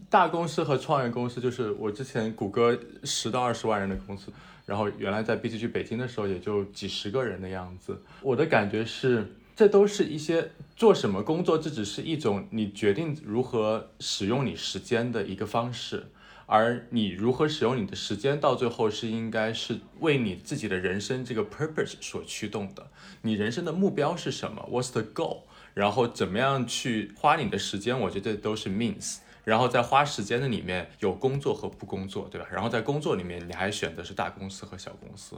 [0.09, 4.31] 大公司和创业公司，就是我之前谷歌十到二十万人的公司，
[4.65, 8.01] 然后原来在 BCG 北京的时候也就几十个人的样子。
[8.21, 9.33] 我的感觉是。
[9.55, 16.07] 这都是一些做什么工作，这只是一种你决定如何使用你时间的一个方式，
[16.45, 22.87] 而你如何使用你的时间，到最后是应该是为你自己的人生这个 purpose 所驱动的。
[23.21, 25.41] 你人生的目标是什么？What's the goal？
[25.73, 27.99] 然后怎么样去花你的时间？
[27.99, 29.17] 我觉得都是 means。
[29.43, 32.47] 然后在花时间的里面有工作和不工作，对吧？
[32.51, 35.35] 然后在工作里面你还选择是大公司和小公司。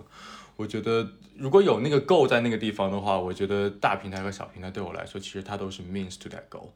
[0.55, 6.69] 我觉得如果有那个 goal 在那个地方的话，我觉得大平台和小平台对我来说，其实它都是 means to that goal。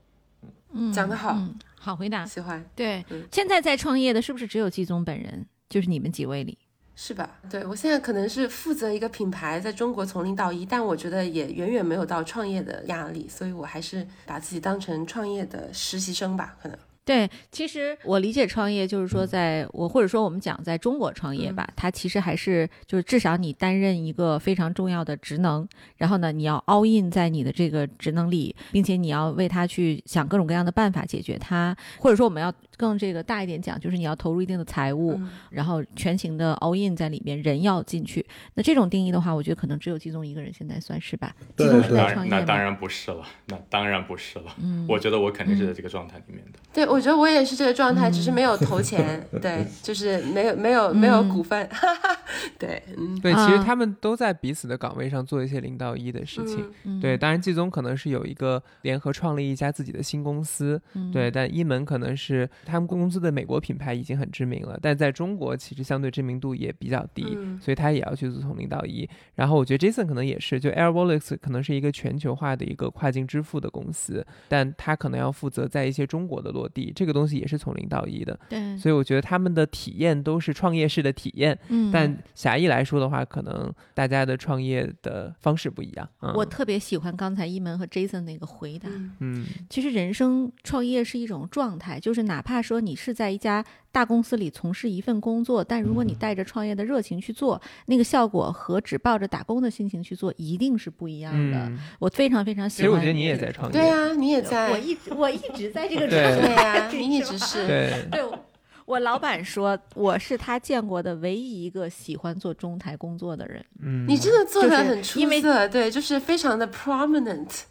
[0.72, 1.38] 嗯，讲得好，
[1.80, 2.64] 好回答，喜欢。
[2.76, 5.46] 对，现在在创业的是不是只有季宗本人？
[5.70, 6.58] 就是你们几位里，
[6.96, 7.30] 是吧？
[7.50, 16.78] 对我现在可能是负责一个品牌，在中国从零到一，但我觉得也远远没有到创业的压力，所以我还是把自己当成创业的实习生吧，可能。
[17.10, 25.68] 对，其实我理解创业就是说，在我或者说我们讲在中国创业吧，它其实还是就是至少你担任一个非常重要的职能，
[25.98, 38.26] 然后呢，你要 all in 在你的这个职能里，并且你要为它去想各种各样的办法解决它，或者说我们要更这个大一点讲，就是你要投入一定的财务，然后全情的 all in 在里面，人要进去。
[38.54, 41.36] 那这种定义的话，我觉得可能只有季宗一个人现在算是吧。
[41.58, 44.56] 季宗是在创业那当然不是了，那当然不是了。
[44.62, 46.60] 嗯，我觉得我肯定是在这个状态里面的。
[46.72, 47.00] 对我。
[47.00, 51.68] 觉得我也是这个状态，只是没有投钱， 对，就是没有没有没有股份。
[52.60, 56.70] 对，嗯，对，其实啊他们都在彼此的岗位上做一些零到一的事情。
[57.00, 69.10] 对，当然季宗可能是有一个联合创立一家自己的新公司，嗯对，但一门可能是他们公司的美国品牌已经很知名了，但在中国其实相对知名度也比较低，嗯所以他也要去做从零到一。
[69.36, 81.58] 然后我觉得 Jason 可能也是，就 Air Wallets 可能是一个全球化的一个跨境支付的公司，但他可能要负责在一些中国的落地，这个东西也是从零到一的，对，所以我觉得他们的体验都是创业式的体验。
[81.70, 86.08] 嗯但狭义来说的话，可能大家的创业的方式不一样。
[86.22, 88.88] 嗯、我特别喜欢刚才一门和 Jason 那个回答。
[88.90, 101.58] 嗯嗯其实人生创业是一种状态，就是哪怕说你是在一家大公司里从事一份工作，但如果你带着创业的热情去做，那个效果和只抱着打工的心情去做一定是不一样的。
[101.58, 102.84] 嗯，我非常非常喜欢。
[102.84, 103.80] 其实我觉得你也在创业。
[103.80, 106.56] 对啊，你也在，我一直我一直在这个对状态。
[106.56, 108.40] 对呀，这你一直是，对， 对我
[108.86, 113.64] 我老板说我是他见过的唯一一个喜欢做中台工作的人。
[113.82, 117.62] 嗯，你真的做的很出色，对，就是非常的 prominent，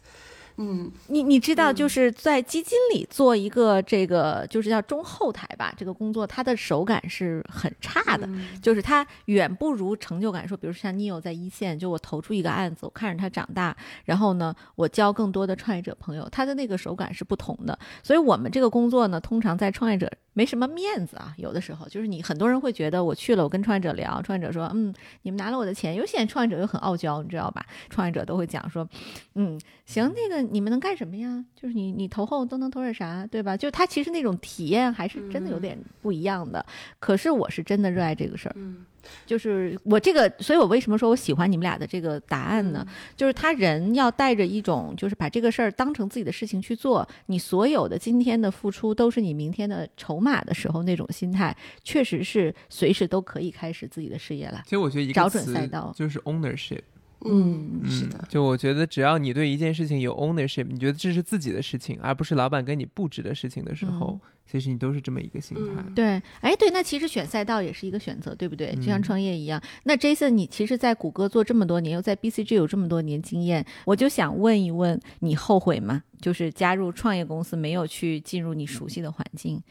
[0.58, 8.26] 嗯你你知道，嗯就是在基金里做一个这个就是叫中后台吧，这个工作它的手感是很差的。
[8.26, 10.46] 嗯就是它远不如成就感。
[10.48, 17.78] 说，比如像 Neo 在一线，就我投出一个案子，我看着他长大，然后呢，我交更多的创业者朋友，他的那个手感是不同的。
[18.02, 24.92] 所以我们这个工作呢，通常在创业者没什么面子啊，有的时候就是你很多人会觉得我去了，我跟创业者聊，创业者说，嗯，
[25.22, 27.64] 你们拿了我的钱，有些创业者又很傲娇，你知道吧？
[27.90, 28.88] 创业者都会讲说，
[29.34, 31.44] 嗯，行，那个你们能干什么呀？
[31.54, 33.56] 就是你你投后都能投点啥，对吧？
[33.56, 36.64] 就他其实那种体验还是真的有嗯点不一样的。
[36.98, 38.54] 可是我是真的热爱这个事儿。
[38.56, 38.84] 嗯
[39.24, 42.86] 就是我这个，所以我为什么说我喜欢你们俩的这个答案呢？
[43.16, 54.60] 就是他人要带着一种，就是把这个事儿当成自己的事情去做，你所有的今天的付出都是你明天的筹码的时候，那种心态，确实是随时都可以开始自己的事业了。
[54.64, 56.82] 其实我觉得一个找准词赛道就是 ownership。
[57.24, 65.84] 嗯，是嗯的，，就我觉得只要你对一件事情有 ownership，你觉得这是自己的事情，而不是老板给你布置的事情的时候，嗯其实你都是这么一个心态。
[65.86, 68.74] 嗯对，哎，对，那其实选赛道也是一个选择，对不对？
[68.76, 69.62] 就像嗯创业一样。
[69.84, 76.02] 那 Jason，你其实，在谷歌做这么多年，又在 BCG 有这么多年经验，我就想问一问，你后悔吗？
[76.22, 79.62] 就是加入创业公司，没有去进入你熟悉的环境。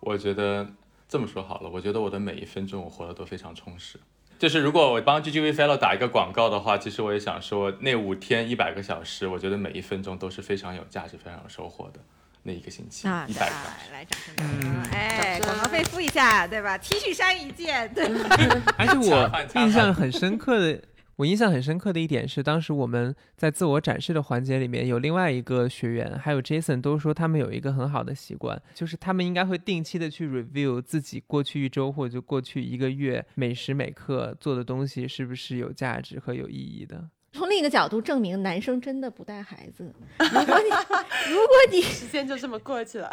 [0.00, 0.68] 我觉得
[1.08, 3.96] 这么说好了，我觉得我的每一分钟我活得都非常充实。
[4.40, 12.00] 就是如果我帮 GGV Fellow 打一个广告的话，其实我也想说，那五天一百个小时，我觉得每一分钟都是非常有价值、非常有收获的
[12.44, 13.92] 那一个星期，啊，一百个小时。
[13.92, 18.06] 来掌声嗯哎，掌声广告费付一下，对吧？T 恤衫一件，对。
[18.78, 20.80] 而且我 印象很深刻的，
[21.20, 37.10] 我印象很深刻的一点是，当时我们在自我展示的环节里面，有另外一个学员，还有 Jason 都说他们有一个很好的习惯，就是他们应该会定期的去 review 自己过去一周或者就过去一个月每时每刻做的东西是不是有价值和有意义的。
[37.32, 39.92] 从另一个角度证明，男生真的不带孩子。
[40.18, 43.08] 如果你如果你时间就这么过去了。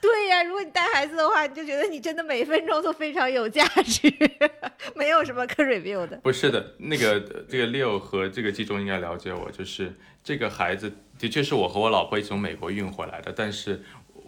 [0.00, 4.12] 对呀，如果你带孩子的话，你就觉得你真的每一分钟都非常有价值，
[4.94, 6.16] 没有什么可 review 的。
[6.18, 13.80] 不是的，那个呃这个 Leo 和这个季中应该了解我，就是这个孩子的确是我和我老婆一起从美国运回来的，但是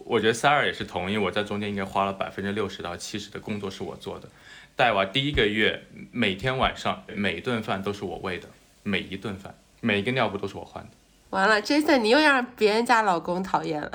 [0.05, 4.29] 我觉得 Sarah 也是同意，我在中间应该花了百分之六十到七十的工作是我做的。
[4.77, 8.49] 带娃第一个月，每天晚上每顿饭都是我喂的，
[8.85, 10.90] 每一顿饭，每一个尿布都是我换的。
[11.31, 13.90] 完了，Jason，你又让别人家老公讨厌了。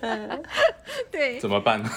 [1.12, 1.88] 对怎么办呢？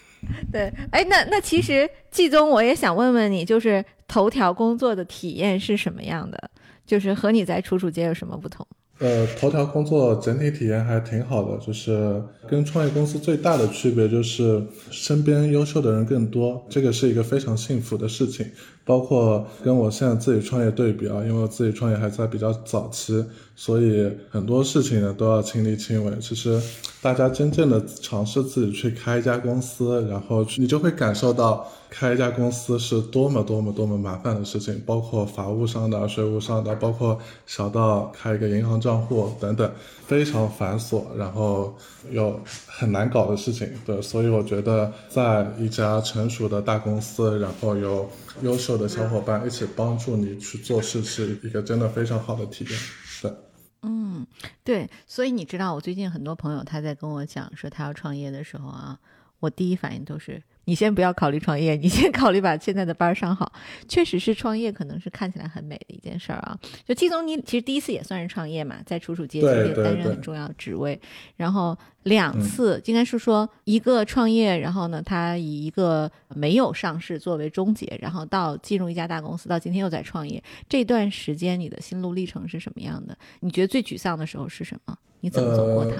[0.50, 6.50] 对，哎，那那其实季宗，我也想问问你，就是头条工作的体验是什么样的？
[6.86, 8.66] 就是和你在楚楚街有什么不同？
[8.98, 18.50] 呃，头条工作整体体验还挺好的，就是跟创业公司最大的区别就是身边优秀的人更多，这个是一个非常幸福的事情。
[18.90, 23.24] 包括跟我现在自己创业对比啊，因为我自己创业还在比较早期，
[23.54, 26.12] 所以很多事情呢都要亲力亲为。
[26.20, 26.60] 其实
[27.00, 39.70] 大家真正的尝试自己去开一家公司，然后你就会感受到开一家公司是多么多么多么麻烦的事情，包括法务上的、税务上的，包括小到开一个银行账户等等，
[40.04, 41.72] 非常繁琐，然后
[42.10, 43.68] 有很难搞的事情。
[43.86, 48.08] 对，所以我觉得在一家成熟的大公司，然后有
[48.42, 52.78] 优秀的小伙伴一起帮助你去做事，是一个真的非常好的体验。
[53.22, 53.32] 对。
[53.82, 54.26] 嗯，
[54.62, 58.98] 对，所以你知道，我最近很多朋友他在跟我讲说他要创业的时候啊，
[59.38, 63.50] 我第一反应都是你先不要考虑创业，你先 考虑把现在的班上好。
[63.88, 66.56] 确实是创业，可能是看起来很美的一件事儿啊。
[66.86, 71.00] 就季总，你其实第一次也算是创业嘛，在楚楚街其实也担任很重要的职位，
[71.36, 80.40] 然后两次应该是说一个创业，然后呢，他以一个没有上市作为终结，然后到进入一家大公司，到今天又在创业。
[80.68, 83.18] 这段时间你的心路历程是什么样的？
[83.40, 84.96] 你觉得最沮丧的时候是什么？
[85.18, 85.96] 你怎么走过它？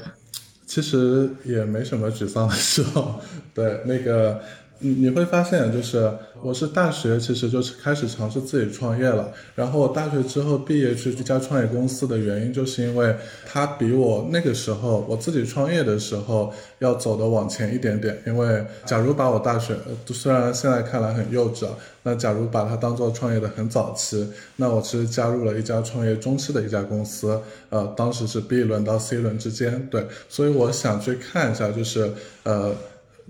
[0.64, 3.21] 其实也没什么沮丧的时候，
[3.52, 4.40] 对那个。
[4.83, 6.10] 你你会发现，就是
[6.42, 9.31] 我是大学，其实就是开始尝试自己创业了。
[9.54, 13.14] 然后我大学之后毕业去一家创业公司的原因，就是因为
[13.46, 18.22] 它比我那个时候我自己创业的时候要走的往前一点点。
[18.26, 19.76] 因为假如把我大学，
[20.06, 24.26] 虽然现在看来很幼稚啊，那假如把它当做创业的很早期，
[24.56, 32.10] 那我其实加入了一家创业中期的一家公司，呃，当时是 B 轮到 C 轮之间，对，所以我想去看一下，就是
[32.44, 32.74] 呃。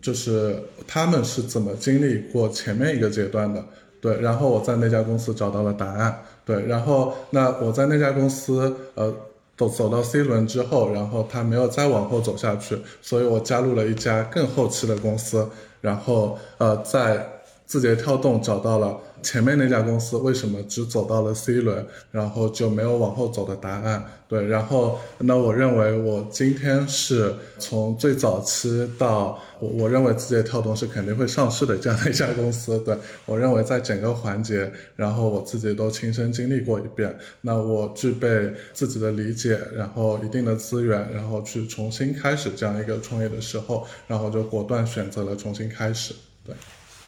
[0.01, 3.64] 就是他们是怎么经历过前面一个阶段的，
[4.01, 9.14] 对，然后我在那家公司找到了答案，对，然后那我在那家公司，呃，
[9.57, 15.48] 走走到 C 轮之后，然后他没有再往后走下去，所以我加入了一家更后期的公司，
[15.80, 17.26] 然后呃，在
[17.66, 18.98] 字节跳动找到了。
[19.23, 24.05] 前面那家公司为什么只走到了 C 轮，然后就没有往后走的答案？
[24.29, 32.79] 对，然后那我认为我今天是从最早期到我我认为字节跳动是肯定会上市的这样的一家公司。
[32.85, 32.97] 对
[33.27, 46.14] 我认为在整个环节，然后我自己都亲身经历过一遍，那我具备自己的理解，然后一定的资源，然后去重新开始这样一个创业的时候，然后就果断选择了重新开始。
[46.47, 46.55] 对。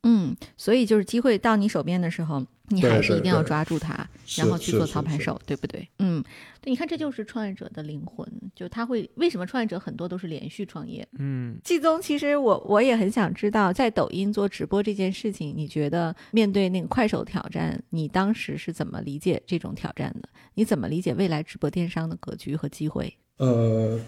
[0.03, 4.05] 嗯，所以就是机会到你手边的时候，你还是一定要抓住它，
[4.37, 5.89] 然后去做操盘手，对不对？
[6.01, 6.23] 嗯，
[6.61, 11.07] 对，你看这就是创业者的灵魂，就他会为什么创业者很多都是连续创业？
[11.19, 20.29] 嗯，季宗，其实我我也很想知道，在抖音做直播这件事情，你觉得面对那个快手挑战，你当时是怎么理解这种挑战的？
[20.55, 23.17] 你怎么理解未来直播电商的格局和机会？
[23.37, 24.01] 呃。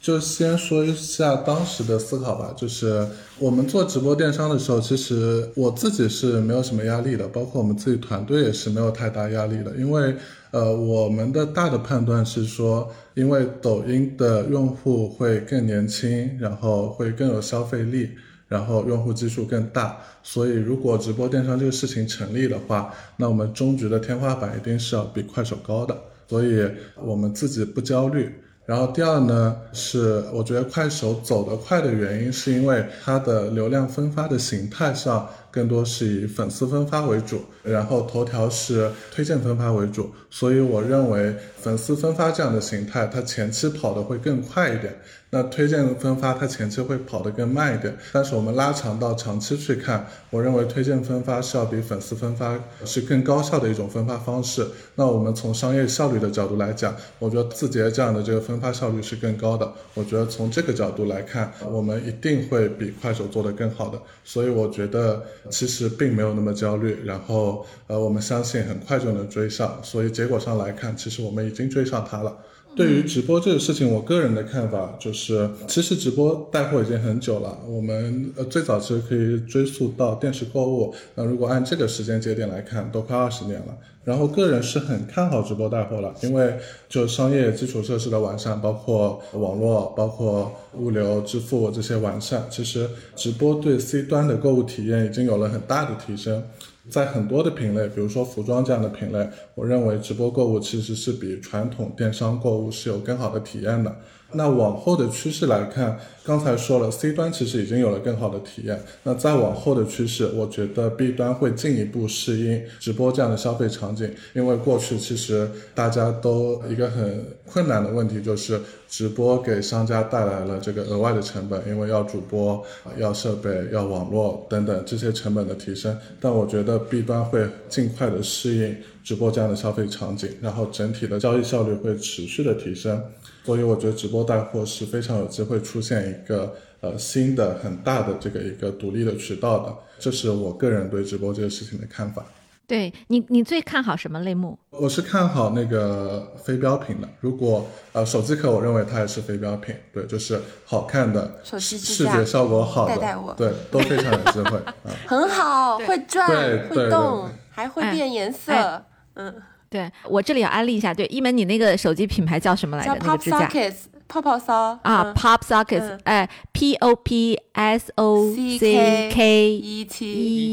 [0.00, 3.06] 就先说一下当时的思考吧，就是
[3.38, 10.16] 我们做直播电商的时候，其实我自己是没有什么压力的，包括我们自己团队也是没有太大压力的，因为
[10.52, 18.08] 呃，我们的大的判断是说，因为抖音的用户会更年轻，然后会更有消费力，
[18.48, 25.94] 然后用户基数更大，所以如果直播电商这个事情成立的话，那我们终局的天花板一定是要比快手高的，
[26.26, 28.32] 所以我们自己不焦虑。
[28.70, 44.96] 然后第二呢，是我觉得快手走得快的原因，是因为它的流量分发的形态上更多是以粉丝分发为主，然后头条是推荐分发为主，所以我认为粉丝分发这样的形态，它前期跑得会更快一点。
[45.32, 54.66] 那推荐分发它前期会跑得更慢一点，但是我们拉长到长期去看，我认为推荐分发是要比粉丝分发是更高效的一种分发方式。
[54.96, 59.72] 那我们从商业效率的角度来讲，我觉得字节这样的这个分发效率是更高的。
[59.94, 64.02] 我觉得从这个角度来看，我们一定会比快手做得更好的。
[64.24, 69.78] 所以我觉得其实并没有那么焦虑，然后呃，我们相信很快就能追上。
[69.84, 72.36] 所以结果上来看，其实我们已经追上它了。
[72.76, 77.58] 对于直播这个事情，我个人的看法就是，其实直播带货已经很久了。
[77.68, 83.76] 我们呃最早其实可以追溯到电视购物，那如果按这个时间节点来看，都快二十年了。
[84.02, 86.54] 然后个人是很看好直播带货了，因为
[86.88, 96.42] 就商业基础设施的完善，包括网络、包括物流、支付这些完善，其实直播对 C 端的购物体验已经有了很大的提升。
[96.90, 103.96] 在很多的品类，比如说服装这样的品类，我认为直播购物其实是比传统电商购物是有更好的体验的。
[104.32, 108.80] 那往后的趋势来看，刚才说了，C 端其实已经有了更好的体验。
[109.02, 122.62] 那再往后的趋势，我觉得 B 端会进一步适应直播这样的消费场景，因为过去其实大家都一个很困难的问题就是，直播给商家带来了这个额外的成本，因为要主播、
[122.96, 125.96] 要设备、要网络等等这些成本的提升。
[126.20, 133.02] 但我觉得 B 端会尽快的适应直播这样的消费场景，然后整体的交易效率会持续的提升。
[133.44, 142.24] 所以我觉得直播带货是非常有机会出现一个呃新的很大的这个一个独立的渠道的，这是我个人对直播这个事情的看法。
[142.66, 144.56] 对你，你最看好什么类目？
[144.70, 147.08] 我是看好那个非标品的。
[147.18, 149.74] 如果呃手机壳，我认为它也是非标品。
[149.92, 154.60] 对，就是好看的，视觉效果好的，对，都非常有机会。
[155.08, 156.28] 很好，会转，
[156.68, 158.84] 会动，还会变颜色。
[159.14, 159.34] 嗯。
[159.70, 162.92] 对我这里要安利一下，对一门你那个手机品牌叫什么来着？
[162.92, 163.76] 叫那个支架 Sockets
[164.08, 170.06] 泡泡骚啊嗯，Pop Sockets，嗯哎，P O P S O C K E T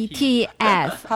[0.03, 1.07] E T S。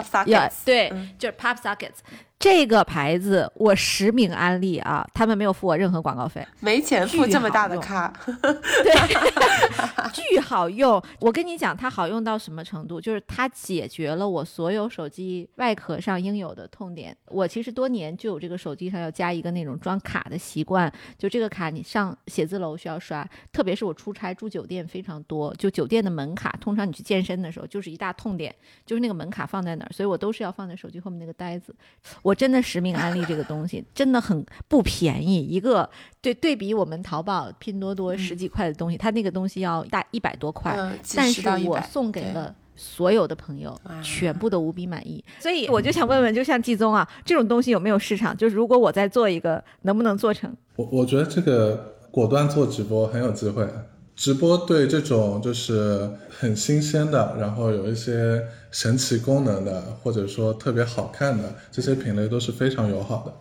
[0.65, 1.99] 对嗯，就是 Pop Sockets
[2.41, 8.11] 这个牌子，我实名安利啊，他们没有付我任何广告费，没钱付这么大的巨卡，
[10.11, 11.01] 巨好用。
[11.19, 12.99] 我跟你讲，它好用到什么程度？
[12.99, 17.15] 就是它解决了我所有手机外壳上应有的痛点。
[17.27, 23.23] 我其实多年就有这个手机上要加一个那种装卡的习惯，就这个卡你上写字楼需要刷，
[23.53, 31.75] 特别是我出差住酒店非常多，就酒店的门卡，通常你去健身的时候就是一大痛点，就是那个门卡放在哪儿，所以我都是要放在手机后面那个袋子。
[32.23, 35.89] 我真的实名安利这个东西，真的很不便宜，一个
[36.21, 42.55] 对对比我们淘宝、拼多多十几块的东西，它那个东西要大一百多块，嗯，但是我送给了。
[42.73, 48.35] 所有的朋友全部都无比满意，所以我就想问问，就像季宗啊，这种东西有没有市场？
[48.35, 50.51] 就是如果我再做一个，能不能做成？
[50.77, 53.67] 我我觉得这个果断做直播很有机会。
[54.15, 63.33] 直播对这种就是很新鲜的，然后有一些神奇功能的，或者说特别好看的这些品类都是非常友好的。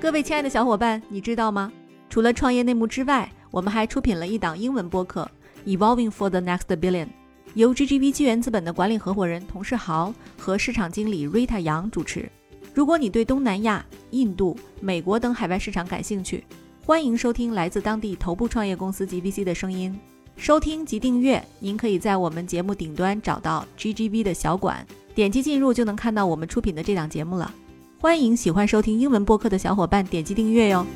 [0.00, 1.72] 各位亲爱的小伙伴，你知道吗？
[2.08, 5.28] 除了创业内幕之外，我们还出品了一档英文播客
[5.76, 7.06] 《Evolving for the Next Billion》，
[7.54, 12.30] 由 GGV 纪元资本的管理合伙人童世豪和市场经理 Rita 杨主持。
[12.72, 16.44] 如果你对东南亚、印度、美国等海外市场感兴趣，
[16.86, 19.98] 欢迎收听来自当地头部创业公司 GVC 的声音。
[20.36, 27.52] 收听及订阅，您可以在我们节目顶端找到 GGV 的小馆，点击进入就能看到我们出品的这档节目了。
[27.98, 30.86] 欢迎喜欢收听英文播客的小伙伴点击订阅哟。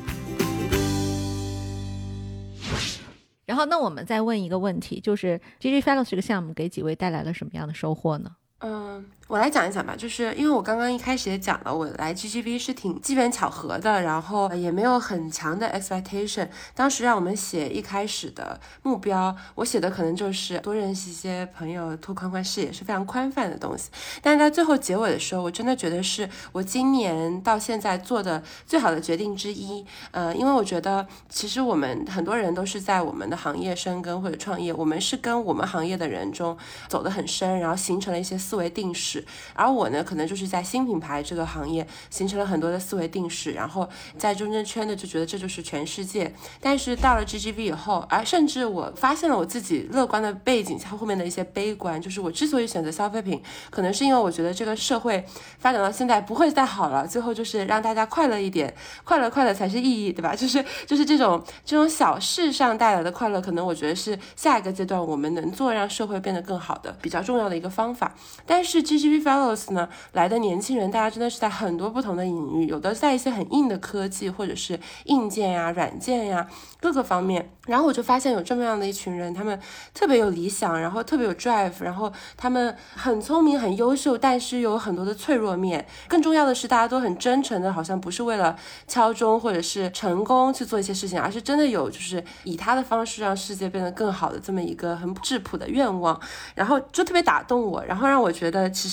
[3.45, 8.31] 然后，那我们再问一个问题，就是 GG Fellows 这个项目给几位带来了什么样的收获呢？
[8.59, 16.49] 嗯，我来讲一讲吧，就是因为我刚刚一开始也讲了，我来 GGV 是挺机缘巧合的，然后也没有很强的 expectation。
[16.75, 23.89] 当时让我们写一开始的目标，我写的可能就是多认识一些朋友，拓宽宽视野，是非常宽泛的东西。
[24.21, 29.85] 但在最后结尾的时候，我真的觉得是我今年到现在做的最好的决定之一。
[30.11, 36.57] 呃，因为我觉得其实我们很多人都是在我们的行业深耕或者创业，我们是跟我们行业的人中
[36.89, 39.20] 走得很深，然后形成了一些思维定式。
[39.53, 46.33] 而我呢，可能就是在新品牌这个行业形成了很多的思维定式，然后在中间圈的就觉得这就是全世界。
[46.59, 55.23] 但是到了 GGV 以后，而甚至我发现了我自己乐观的背景，下后面的一些悲观，就是我之所以选择消费品，可能是因为我觉得这个社会
[55.59, 60.35] 发展到现在不会再好了，最后就是让大家快乐一点，快乐快乐才是意义，对吧？
[60.41, 68.15] 就是就是这种这种小事上带来的快乐，可能我觉得是下一个阶段我们能做让社会变得更好的比较重要的一个方法。
[68.45, 76.47] 但是 GG Fellows 呢来的年轻人，大家真的是在很多不同的领域，有的在一些很硬的科技或者是硬件呀、软件呀
[76.79, 77.51] 各个方面。
[77.67, 79.59] 然后我就发现有这么样的一群人，他们
[79.93, 85.85] 特别有理想，然后特别有 drive，然后他们很聪明、很优秀，但是有很多的脆弱面。
[86.07, 88.57] 更重要的是，大家都很真诚的，好像不是为了
[88.87, 96.19] 敲钟或者是成功去做一些事情，而是真的有就是以他的方式让世界变得更好的这么一个很质朴的愿望。
[96.55, 98.90] 然后就特别打动我，然后让我觉得其实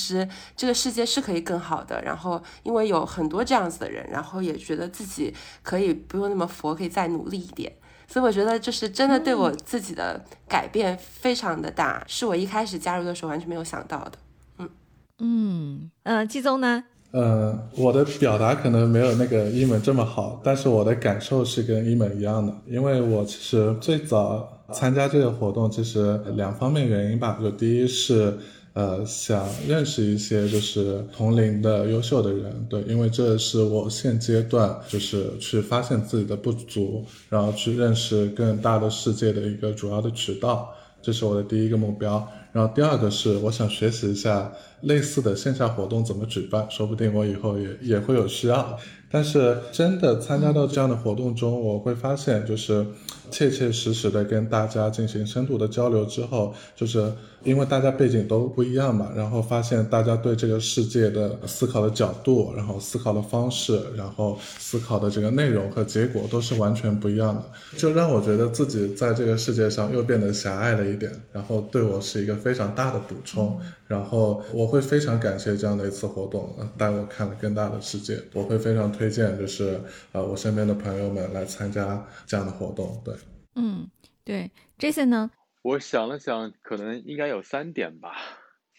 [0.57, 2.01] 这个世界是可以更好的。
[2.03, 7.73] 然后因为有很多这样子的人，然后也觉得自己可以不用那么佛，可以再努力一点。
[8.11, 14.13] 所以我觉得就是真的对我自己的改变非常的大，是我一开始加入的时候完全没有想到的。
[15.19, 16.85] 嗯，呃，季宗呢？
[17.11, 28.39] 呃，我的表达可能没有那个一门这么好，但是我的感受是跟一门一样的，因为我其实最早参加这个活动，其实两方面原因吧，就第一是。
[28.79, 40.73] 呃，想认识一些就是同龄的优秀的人，对，因为这是我现阶段就是去发现自己的不足，然后去认识更大的世界的一个主要的渠道，
[41.03, 42.25] 这是我的第一个目标。
[42.53, 44.53] 然后第二个是我想学习一下
[44.83, 48.79] 类似的线下活动怎么举办，说不定我以后也也会有需要。
[49.11, 52.87] 但是真的参加到这样的活动中，我会发现就是
[53.31, 57.11] 切切实实的跟大家进行深度的交流之后，就是
[57.43, 67.45] 因为大家背景都不一样嘛，然后发现大家对这个世界的思考的角度，然后思考的方式，然后思考的这个内容和结果都是完全不一样的，
[67.79, 79.81] 就让我觉得自己在这个世界上又变得狭隘了一点，然后对我是一个非常大的补充，然后我会非常感谢这样的一次活动，带我看了更大的世界，我会非常推荐就是
[80.13, 83.15] 呃我身边的朋友们来参加这样的活动，对。
[83.55, 83.89] 嗯，
[84.25, 85.31] 对，Jason 呢？
[85.63, 88.17] 我想了想，可能应该有三点吧。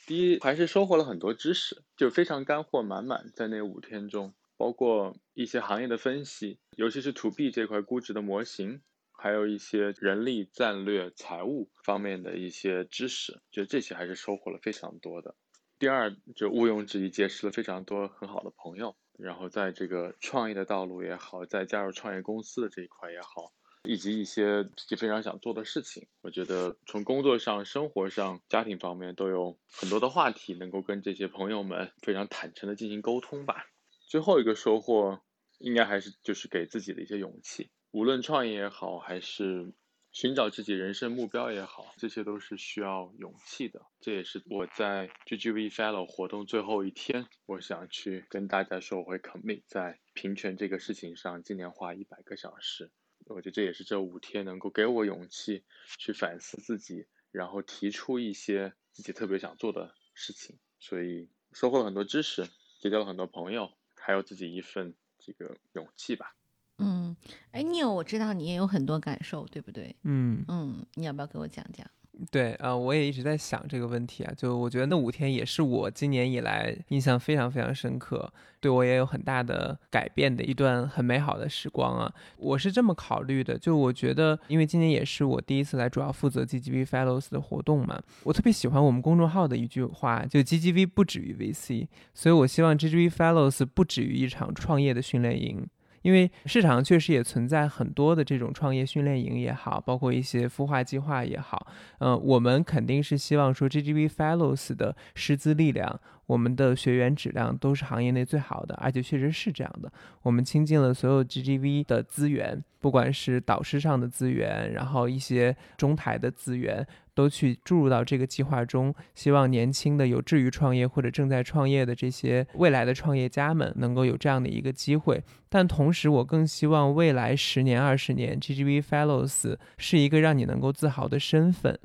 [0.08, 15.36] 第一，还是收获了很多知识，就非常干货满满，在那五天中，包括一些行业的分析，尤其是 to B 这块估值的模型，还有一些人力战略、财务方面的一些知识，就这些还是收获了非常多的。
[15.78, 23.52] 第二，就毋庸置疑，结识了非常多很好的朋友，然后在这个创业的道路也好，在加入创业公司的这一块也好，
[23.84, 33.66] 以及一些自己非常想做的事情，我觉得从工作上、生活上、家庭方面都有很多的话题，能够跟这些朋友们非常坦诚的进行沟通吧。
[34.08, 35.22] 最后一个收获，
[35.58, 39.74] 应该还是就是给自己的一些勇气，无论创业也好，还是。
[40.12, 43.80] 寻找自己人生目标也好，这些都是需要勇气的。
[44.02, 52.90] 这也是我在 GGV Fellow 活动最后一天，我想去跟大家说，我会 commit 在平权这个事情上，今年花一百个小时。
[53.36, 55.64] 我觉得这也是这五天能够给我勇气
[55.98, 60.58] 去反思自己，然后提出一些自己特别想做的事情。
[60.80, 62.48] 所以收获了很多知识，
[62.80, 66.36] 结交了很多朋友，还有自己一份这个勇气吧。
[66.78, 67.16] 嗯，
[67.52, 69.96] 哎，Neil，我知道你也有很多感受，对不对？
[70.04, 71.86] 嗯嗯，你要不要给我讲讲？
[72.30, 74.34] 对啊，我也一直在想这个问题啊。
[74.36, 82.14] 就我觉得那五天也是我今年以来印象非常非常深刻，对我也有很大的改变的一段很美好的时光啊。
[82.38, 95.66] 我是这么考虑的，就我觉得，因为今年也是我第一次来主要负责 GGV Fellows 的活动嘛，我特别喜欢我们公众号的一句话，就 GGV 不止于 VC，所以我希望 GGV Fellows 不止于一场创业的训练营。
[96.02, 101.68] 因为市场上确实也存在很多的这种创业训练营也好，包括一些孵化计划也好，
[102.00, 109.92] 嗯，我们肯定是希望说 GGV Fellows 的师资力量，我们的学员质量都是行业内最好的，而且确实是这样的。
[110.22, 116.86] 我们倾尽了所有 GGV 的资源，不管是导师上的资源，然后一些中台的资源。
[117.20, 125.22] 都去注入到这个计划中，希望年轻的有志于创业或者正在创业的这些未来的创业家们能够有这样的一个机会。
[125.50, 131.78] 但同时，我更希望未来十年、二十年，GGV Fellows 是一个让你能够自豪的身份。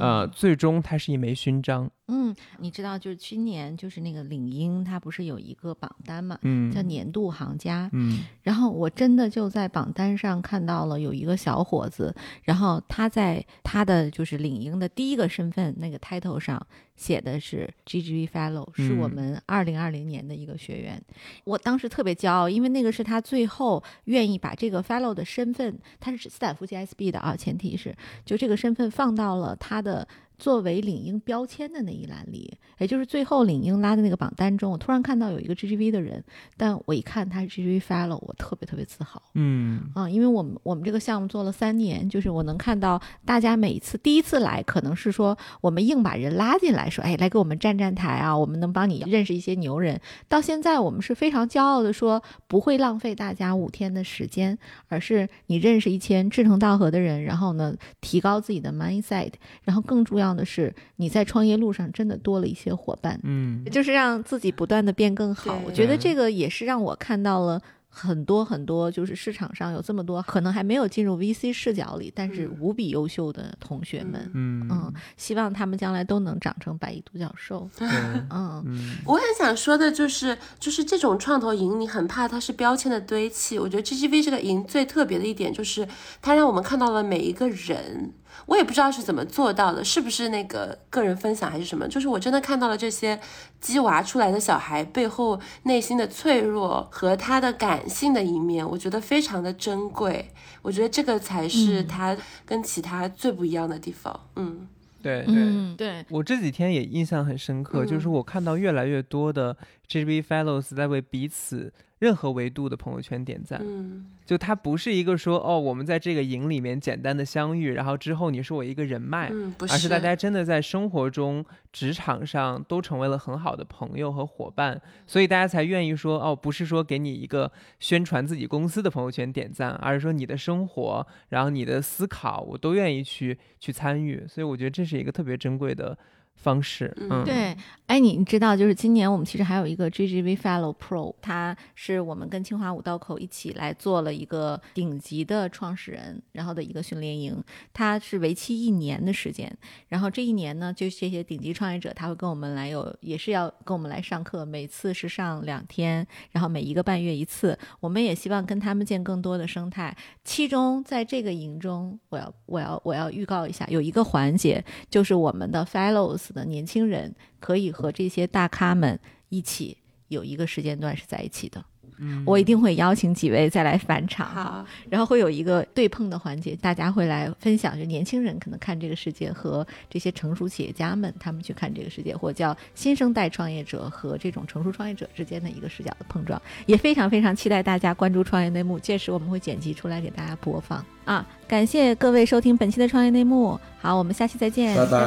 [0.00, 1.90] 呃，最终它是一枚勋章。
[2.10, 6.38] 嗯，你知道，就是今年就是那个领英，它不是有一个榜单嘛？
[6.42, 7.88] 嗯，叫年度行家。
[7.92, 20.98] 嗯，然后我真的就在榜单上看到了有一个小伙子，然后他在他的就是领英的第一个身份那个 title 上写的是 GGV Fellow，是我们二零二零年的一个学员。
[21.44, 27.94] 我当时特别骄傲，因为那个是他最后愿意把这个 Fellow 的身份，他是斯坦福 GSB 的啊，前提是
[28.24, 30.08] 就这个身份放到了他的。
[30.38, 36.22] 作为领英标签的那一栏里，也就是最后领英拉的那个榜单中，我突然看到有一个 GGV 的人，
[36.56, 39.20] 但我一看他是 GGV Fellow，我特别特别自豪。
[39.34, 50.00] 嗯啊，因为我们我们这个项目做了三年，就是我能看到大家每一次第一次来，可能是说我们硬把人拉进来，说哎来给我们站站台啊，我们能帮你认识一些牛人。
[50.28, 59.32] 到现在我们是非常骄傲的说，不会浪费大家五天的时间，而是你认识一千志同道合的人，然后呢提高自己的 mindset，
[59.64, 60.27] 然后更重要。
[60.36, 65.60] 的是你在创业路上真的多了一些伙伴，嗯，就是让自己不断的变更好。
[65.64, 77.68] 我觉得这个也是让我看到了很多很多，就是市场上有这么多可能还没有进入 VC 视角里，但是无比优秀的同学们，嗯嗯，希望他们将来都能长成百亿独角兽。
[77.80, 78.62] 嗯，
[79.04, 83.58] 我很想说的就是，就是这种创投营，你很怕它是标签的堆砌。
[83.58, 85.88] 我觉得 GGV 这个营最特别的一点就是，
[86.20, 88.12] 它让我们看到了每一个人。
[88.46, 91.86] 我也不知道是怎么做到的，是不是那个个人分享还是什么？
[91.88, 93.18] 就是我真的看到了这些
[93.60, 100.30] 鸡娃出来的小孩背后内心的脆弱和他的感性的一面，我觉得非常的珍贵。
[100.62, 104.18] 我觉得这个才是他跟其他最不一样的地方。
[104.36, 104.66] 嗯，
[105.02, 109.56] 对对对，我这几天也印象很深刻，就是我看到越来越多的
[109.88, 111.72] GB Fellows 在为彼此。
[111.98, 119.66] 任何维度的朋友圈点赞，嗯，就它不是一个说哦，我们在这个营里面简单的相遇，然后之后你是我一个人脉，嗯，不。
[119.66, 135.98] 是，而是大家真的在生活中、职场上都成为了很好的朋友和伙伴，所以大家才愿意说哦，不是说给你一个宣传自己公司的朋友圈点赞，而是说你的生活，然后你的思考，我都愿意去去参与，所以我觉得这是一个特别珍贵的。
[136.40, 149.52] 方式，嗯，对，哎，你你知道，就是今年我们其实还有一个 GGV Fellow Pro，他是我们跟清华五道口一起来做了一个顶级的创始人，然后的一个训练营，它是为期一年的时间，
[149.88, 159.96] 然后这一年呢，就这些顶级创业者他会跟我们来有，也是要跟我们来上课，每次是上两天，然后每一个半月一次，我们也希望跟他们建更多的生态。
[160.22, 166.27] 其中在这个营中，我要我要我要预告一下，有一个环节就是我们的 Fellows。
[166.32, 168.98] 的年轻人可以和这些大咖们
[169.28, 171.64] 一起有一个时间段是在一起的。
[172.00, 172.22] 嗯。
[172.26, 190.84] 我一定会邀请几位再来返场，好，然后会有一个对碰的环节，大家会来分享，就年轻人可能看这个世界和这些成熟企业家们他们去看这个世界，或叫新生代创业者和这种成熟创业者之间的一个视角的碰撞，也非常非常期待大家关注创业内幕，届时我们会剪辑出来给大家播放。
[191.04, 191.26] 啊！
[191.48, 195.00] 感谢各位收听本期的创业内幕，好，我们下期再见，拜拜。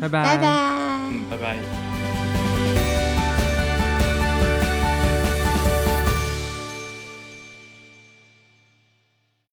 [0.00, 0.08] 拜拜。
[0.08, 0.36] 拜拜。
[0.36, 1.10] 拜拜。
[1.10, 2.07] 嗯，拜拜。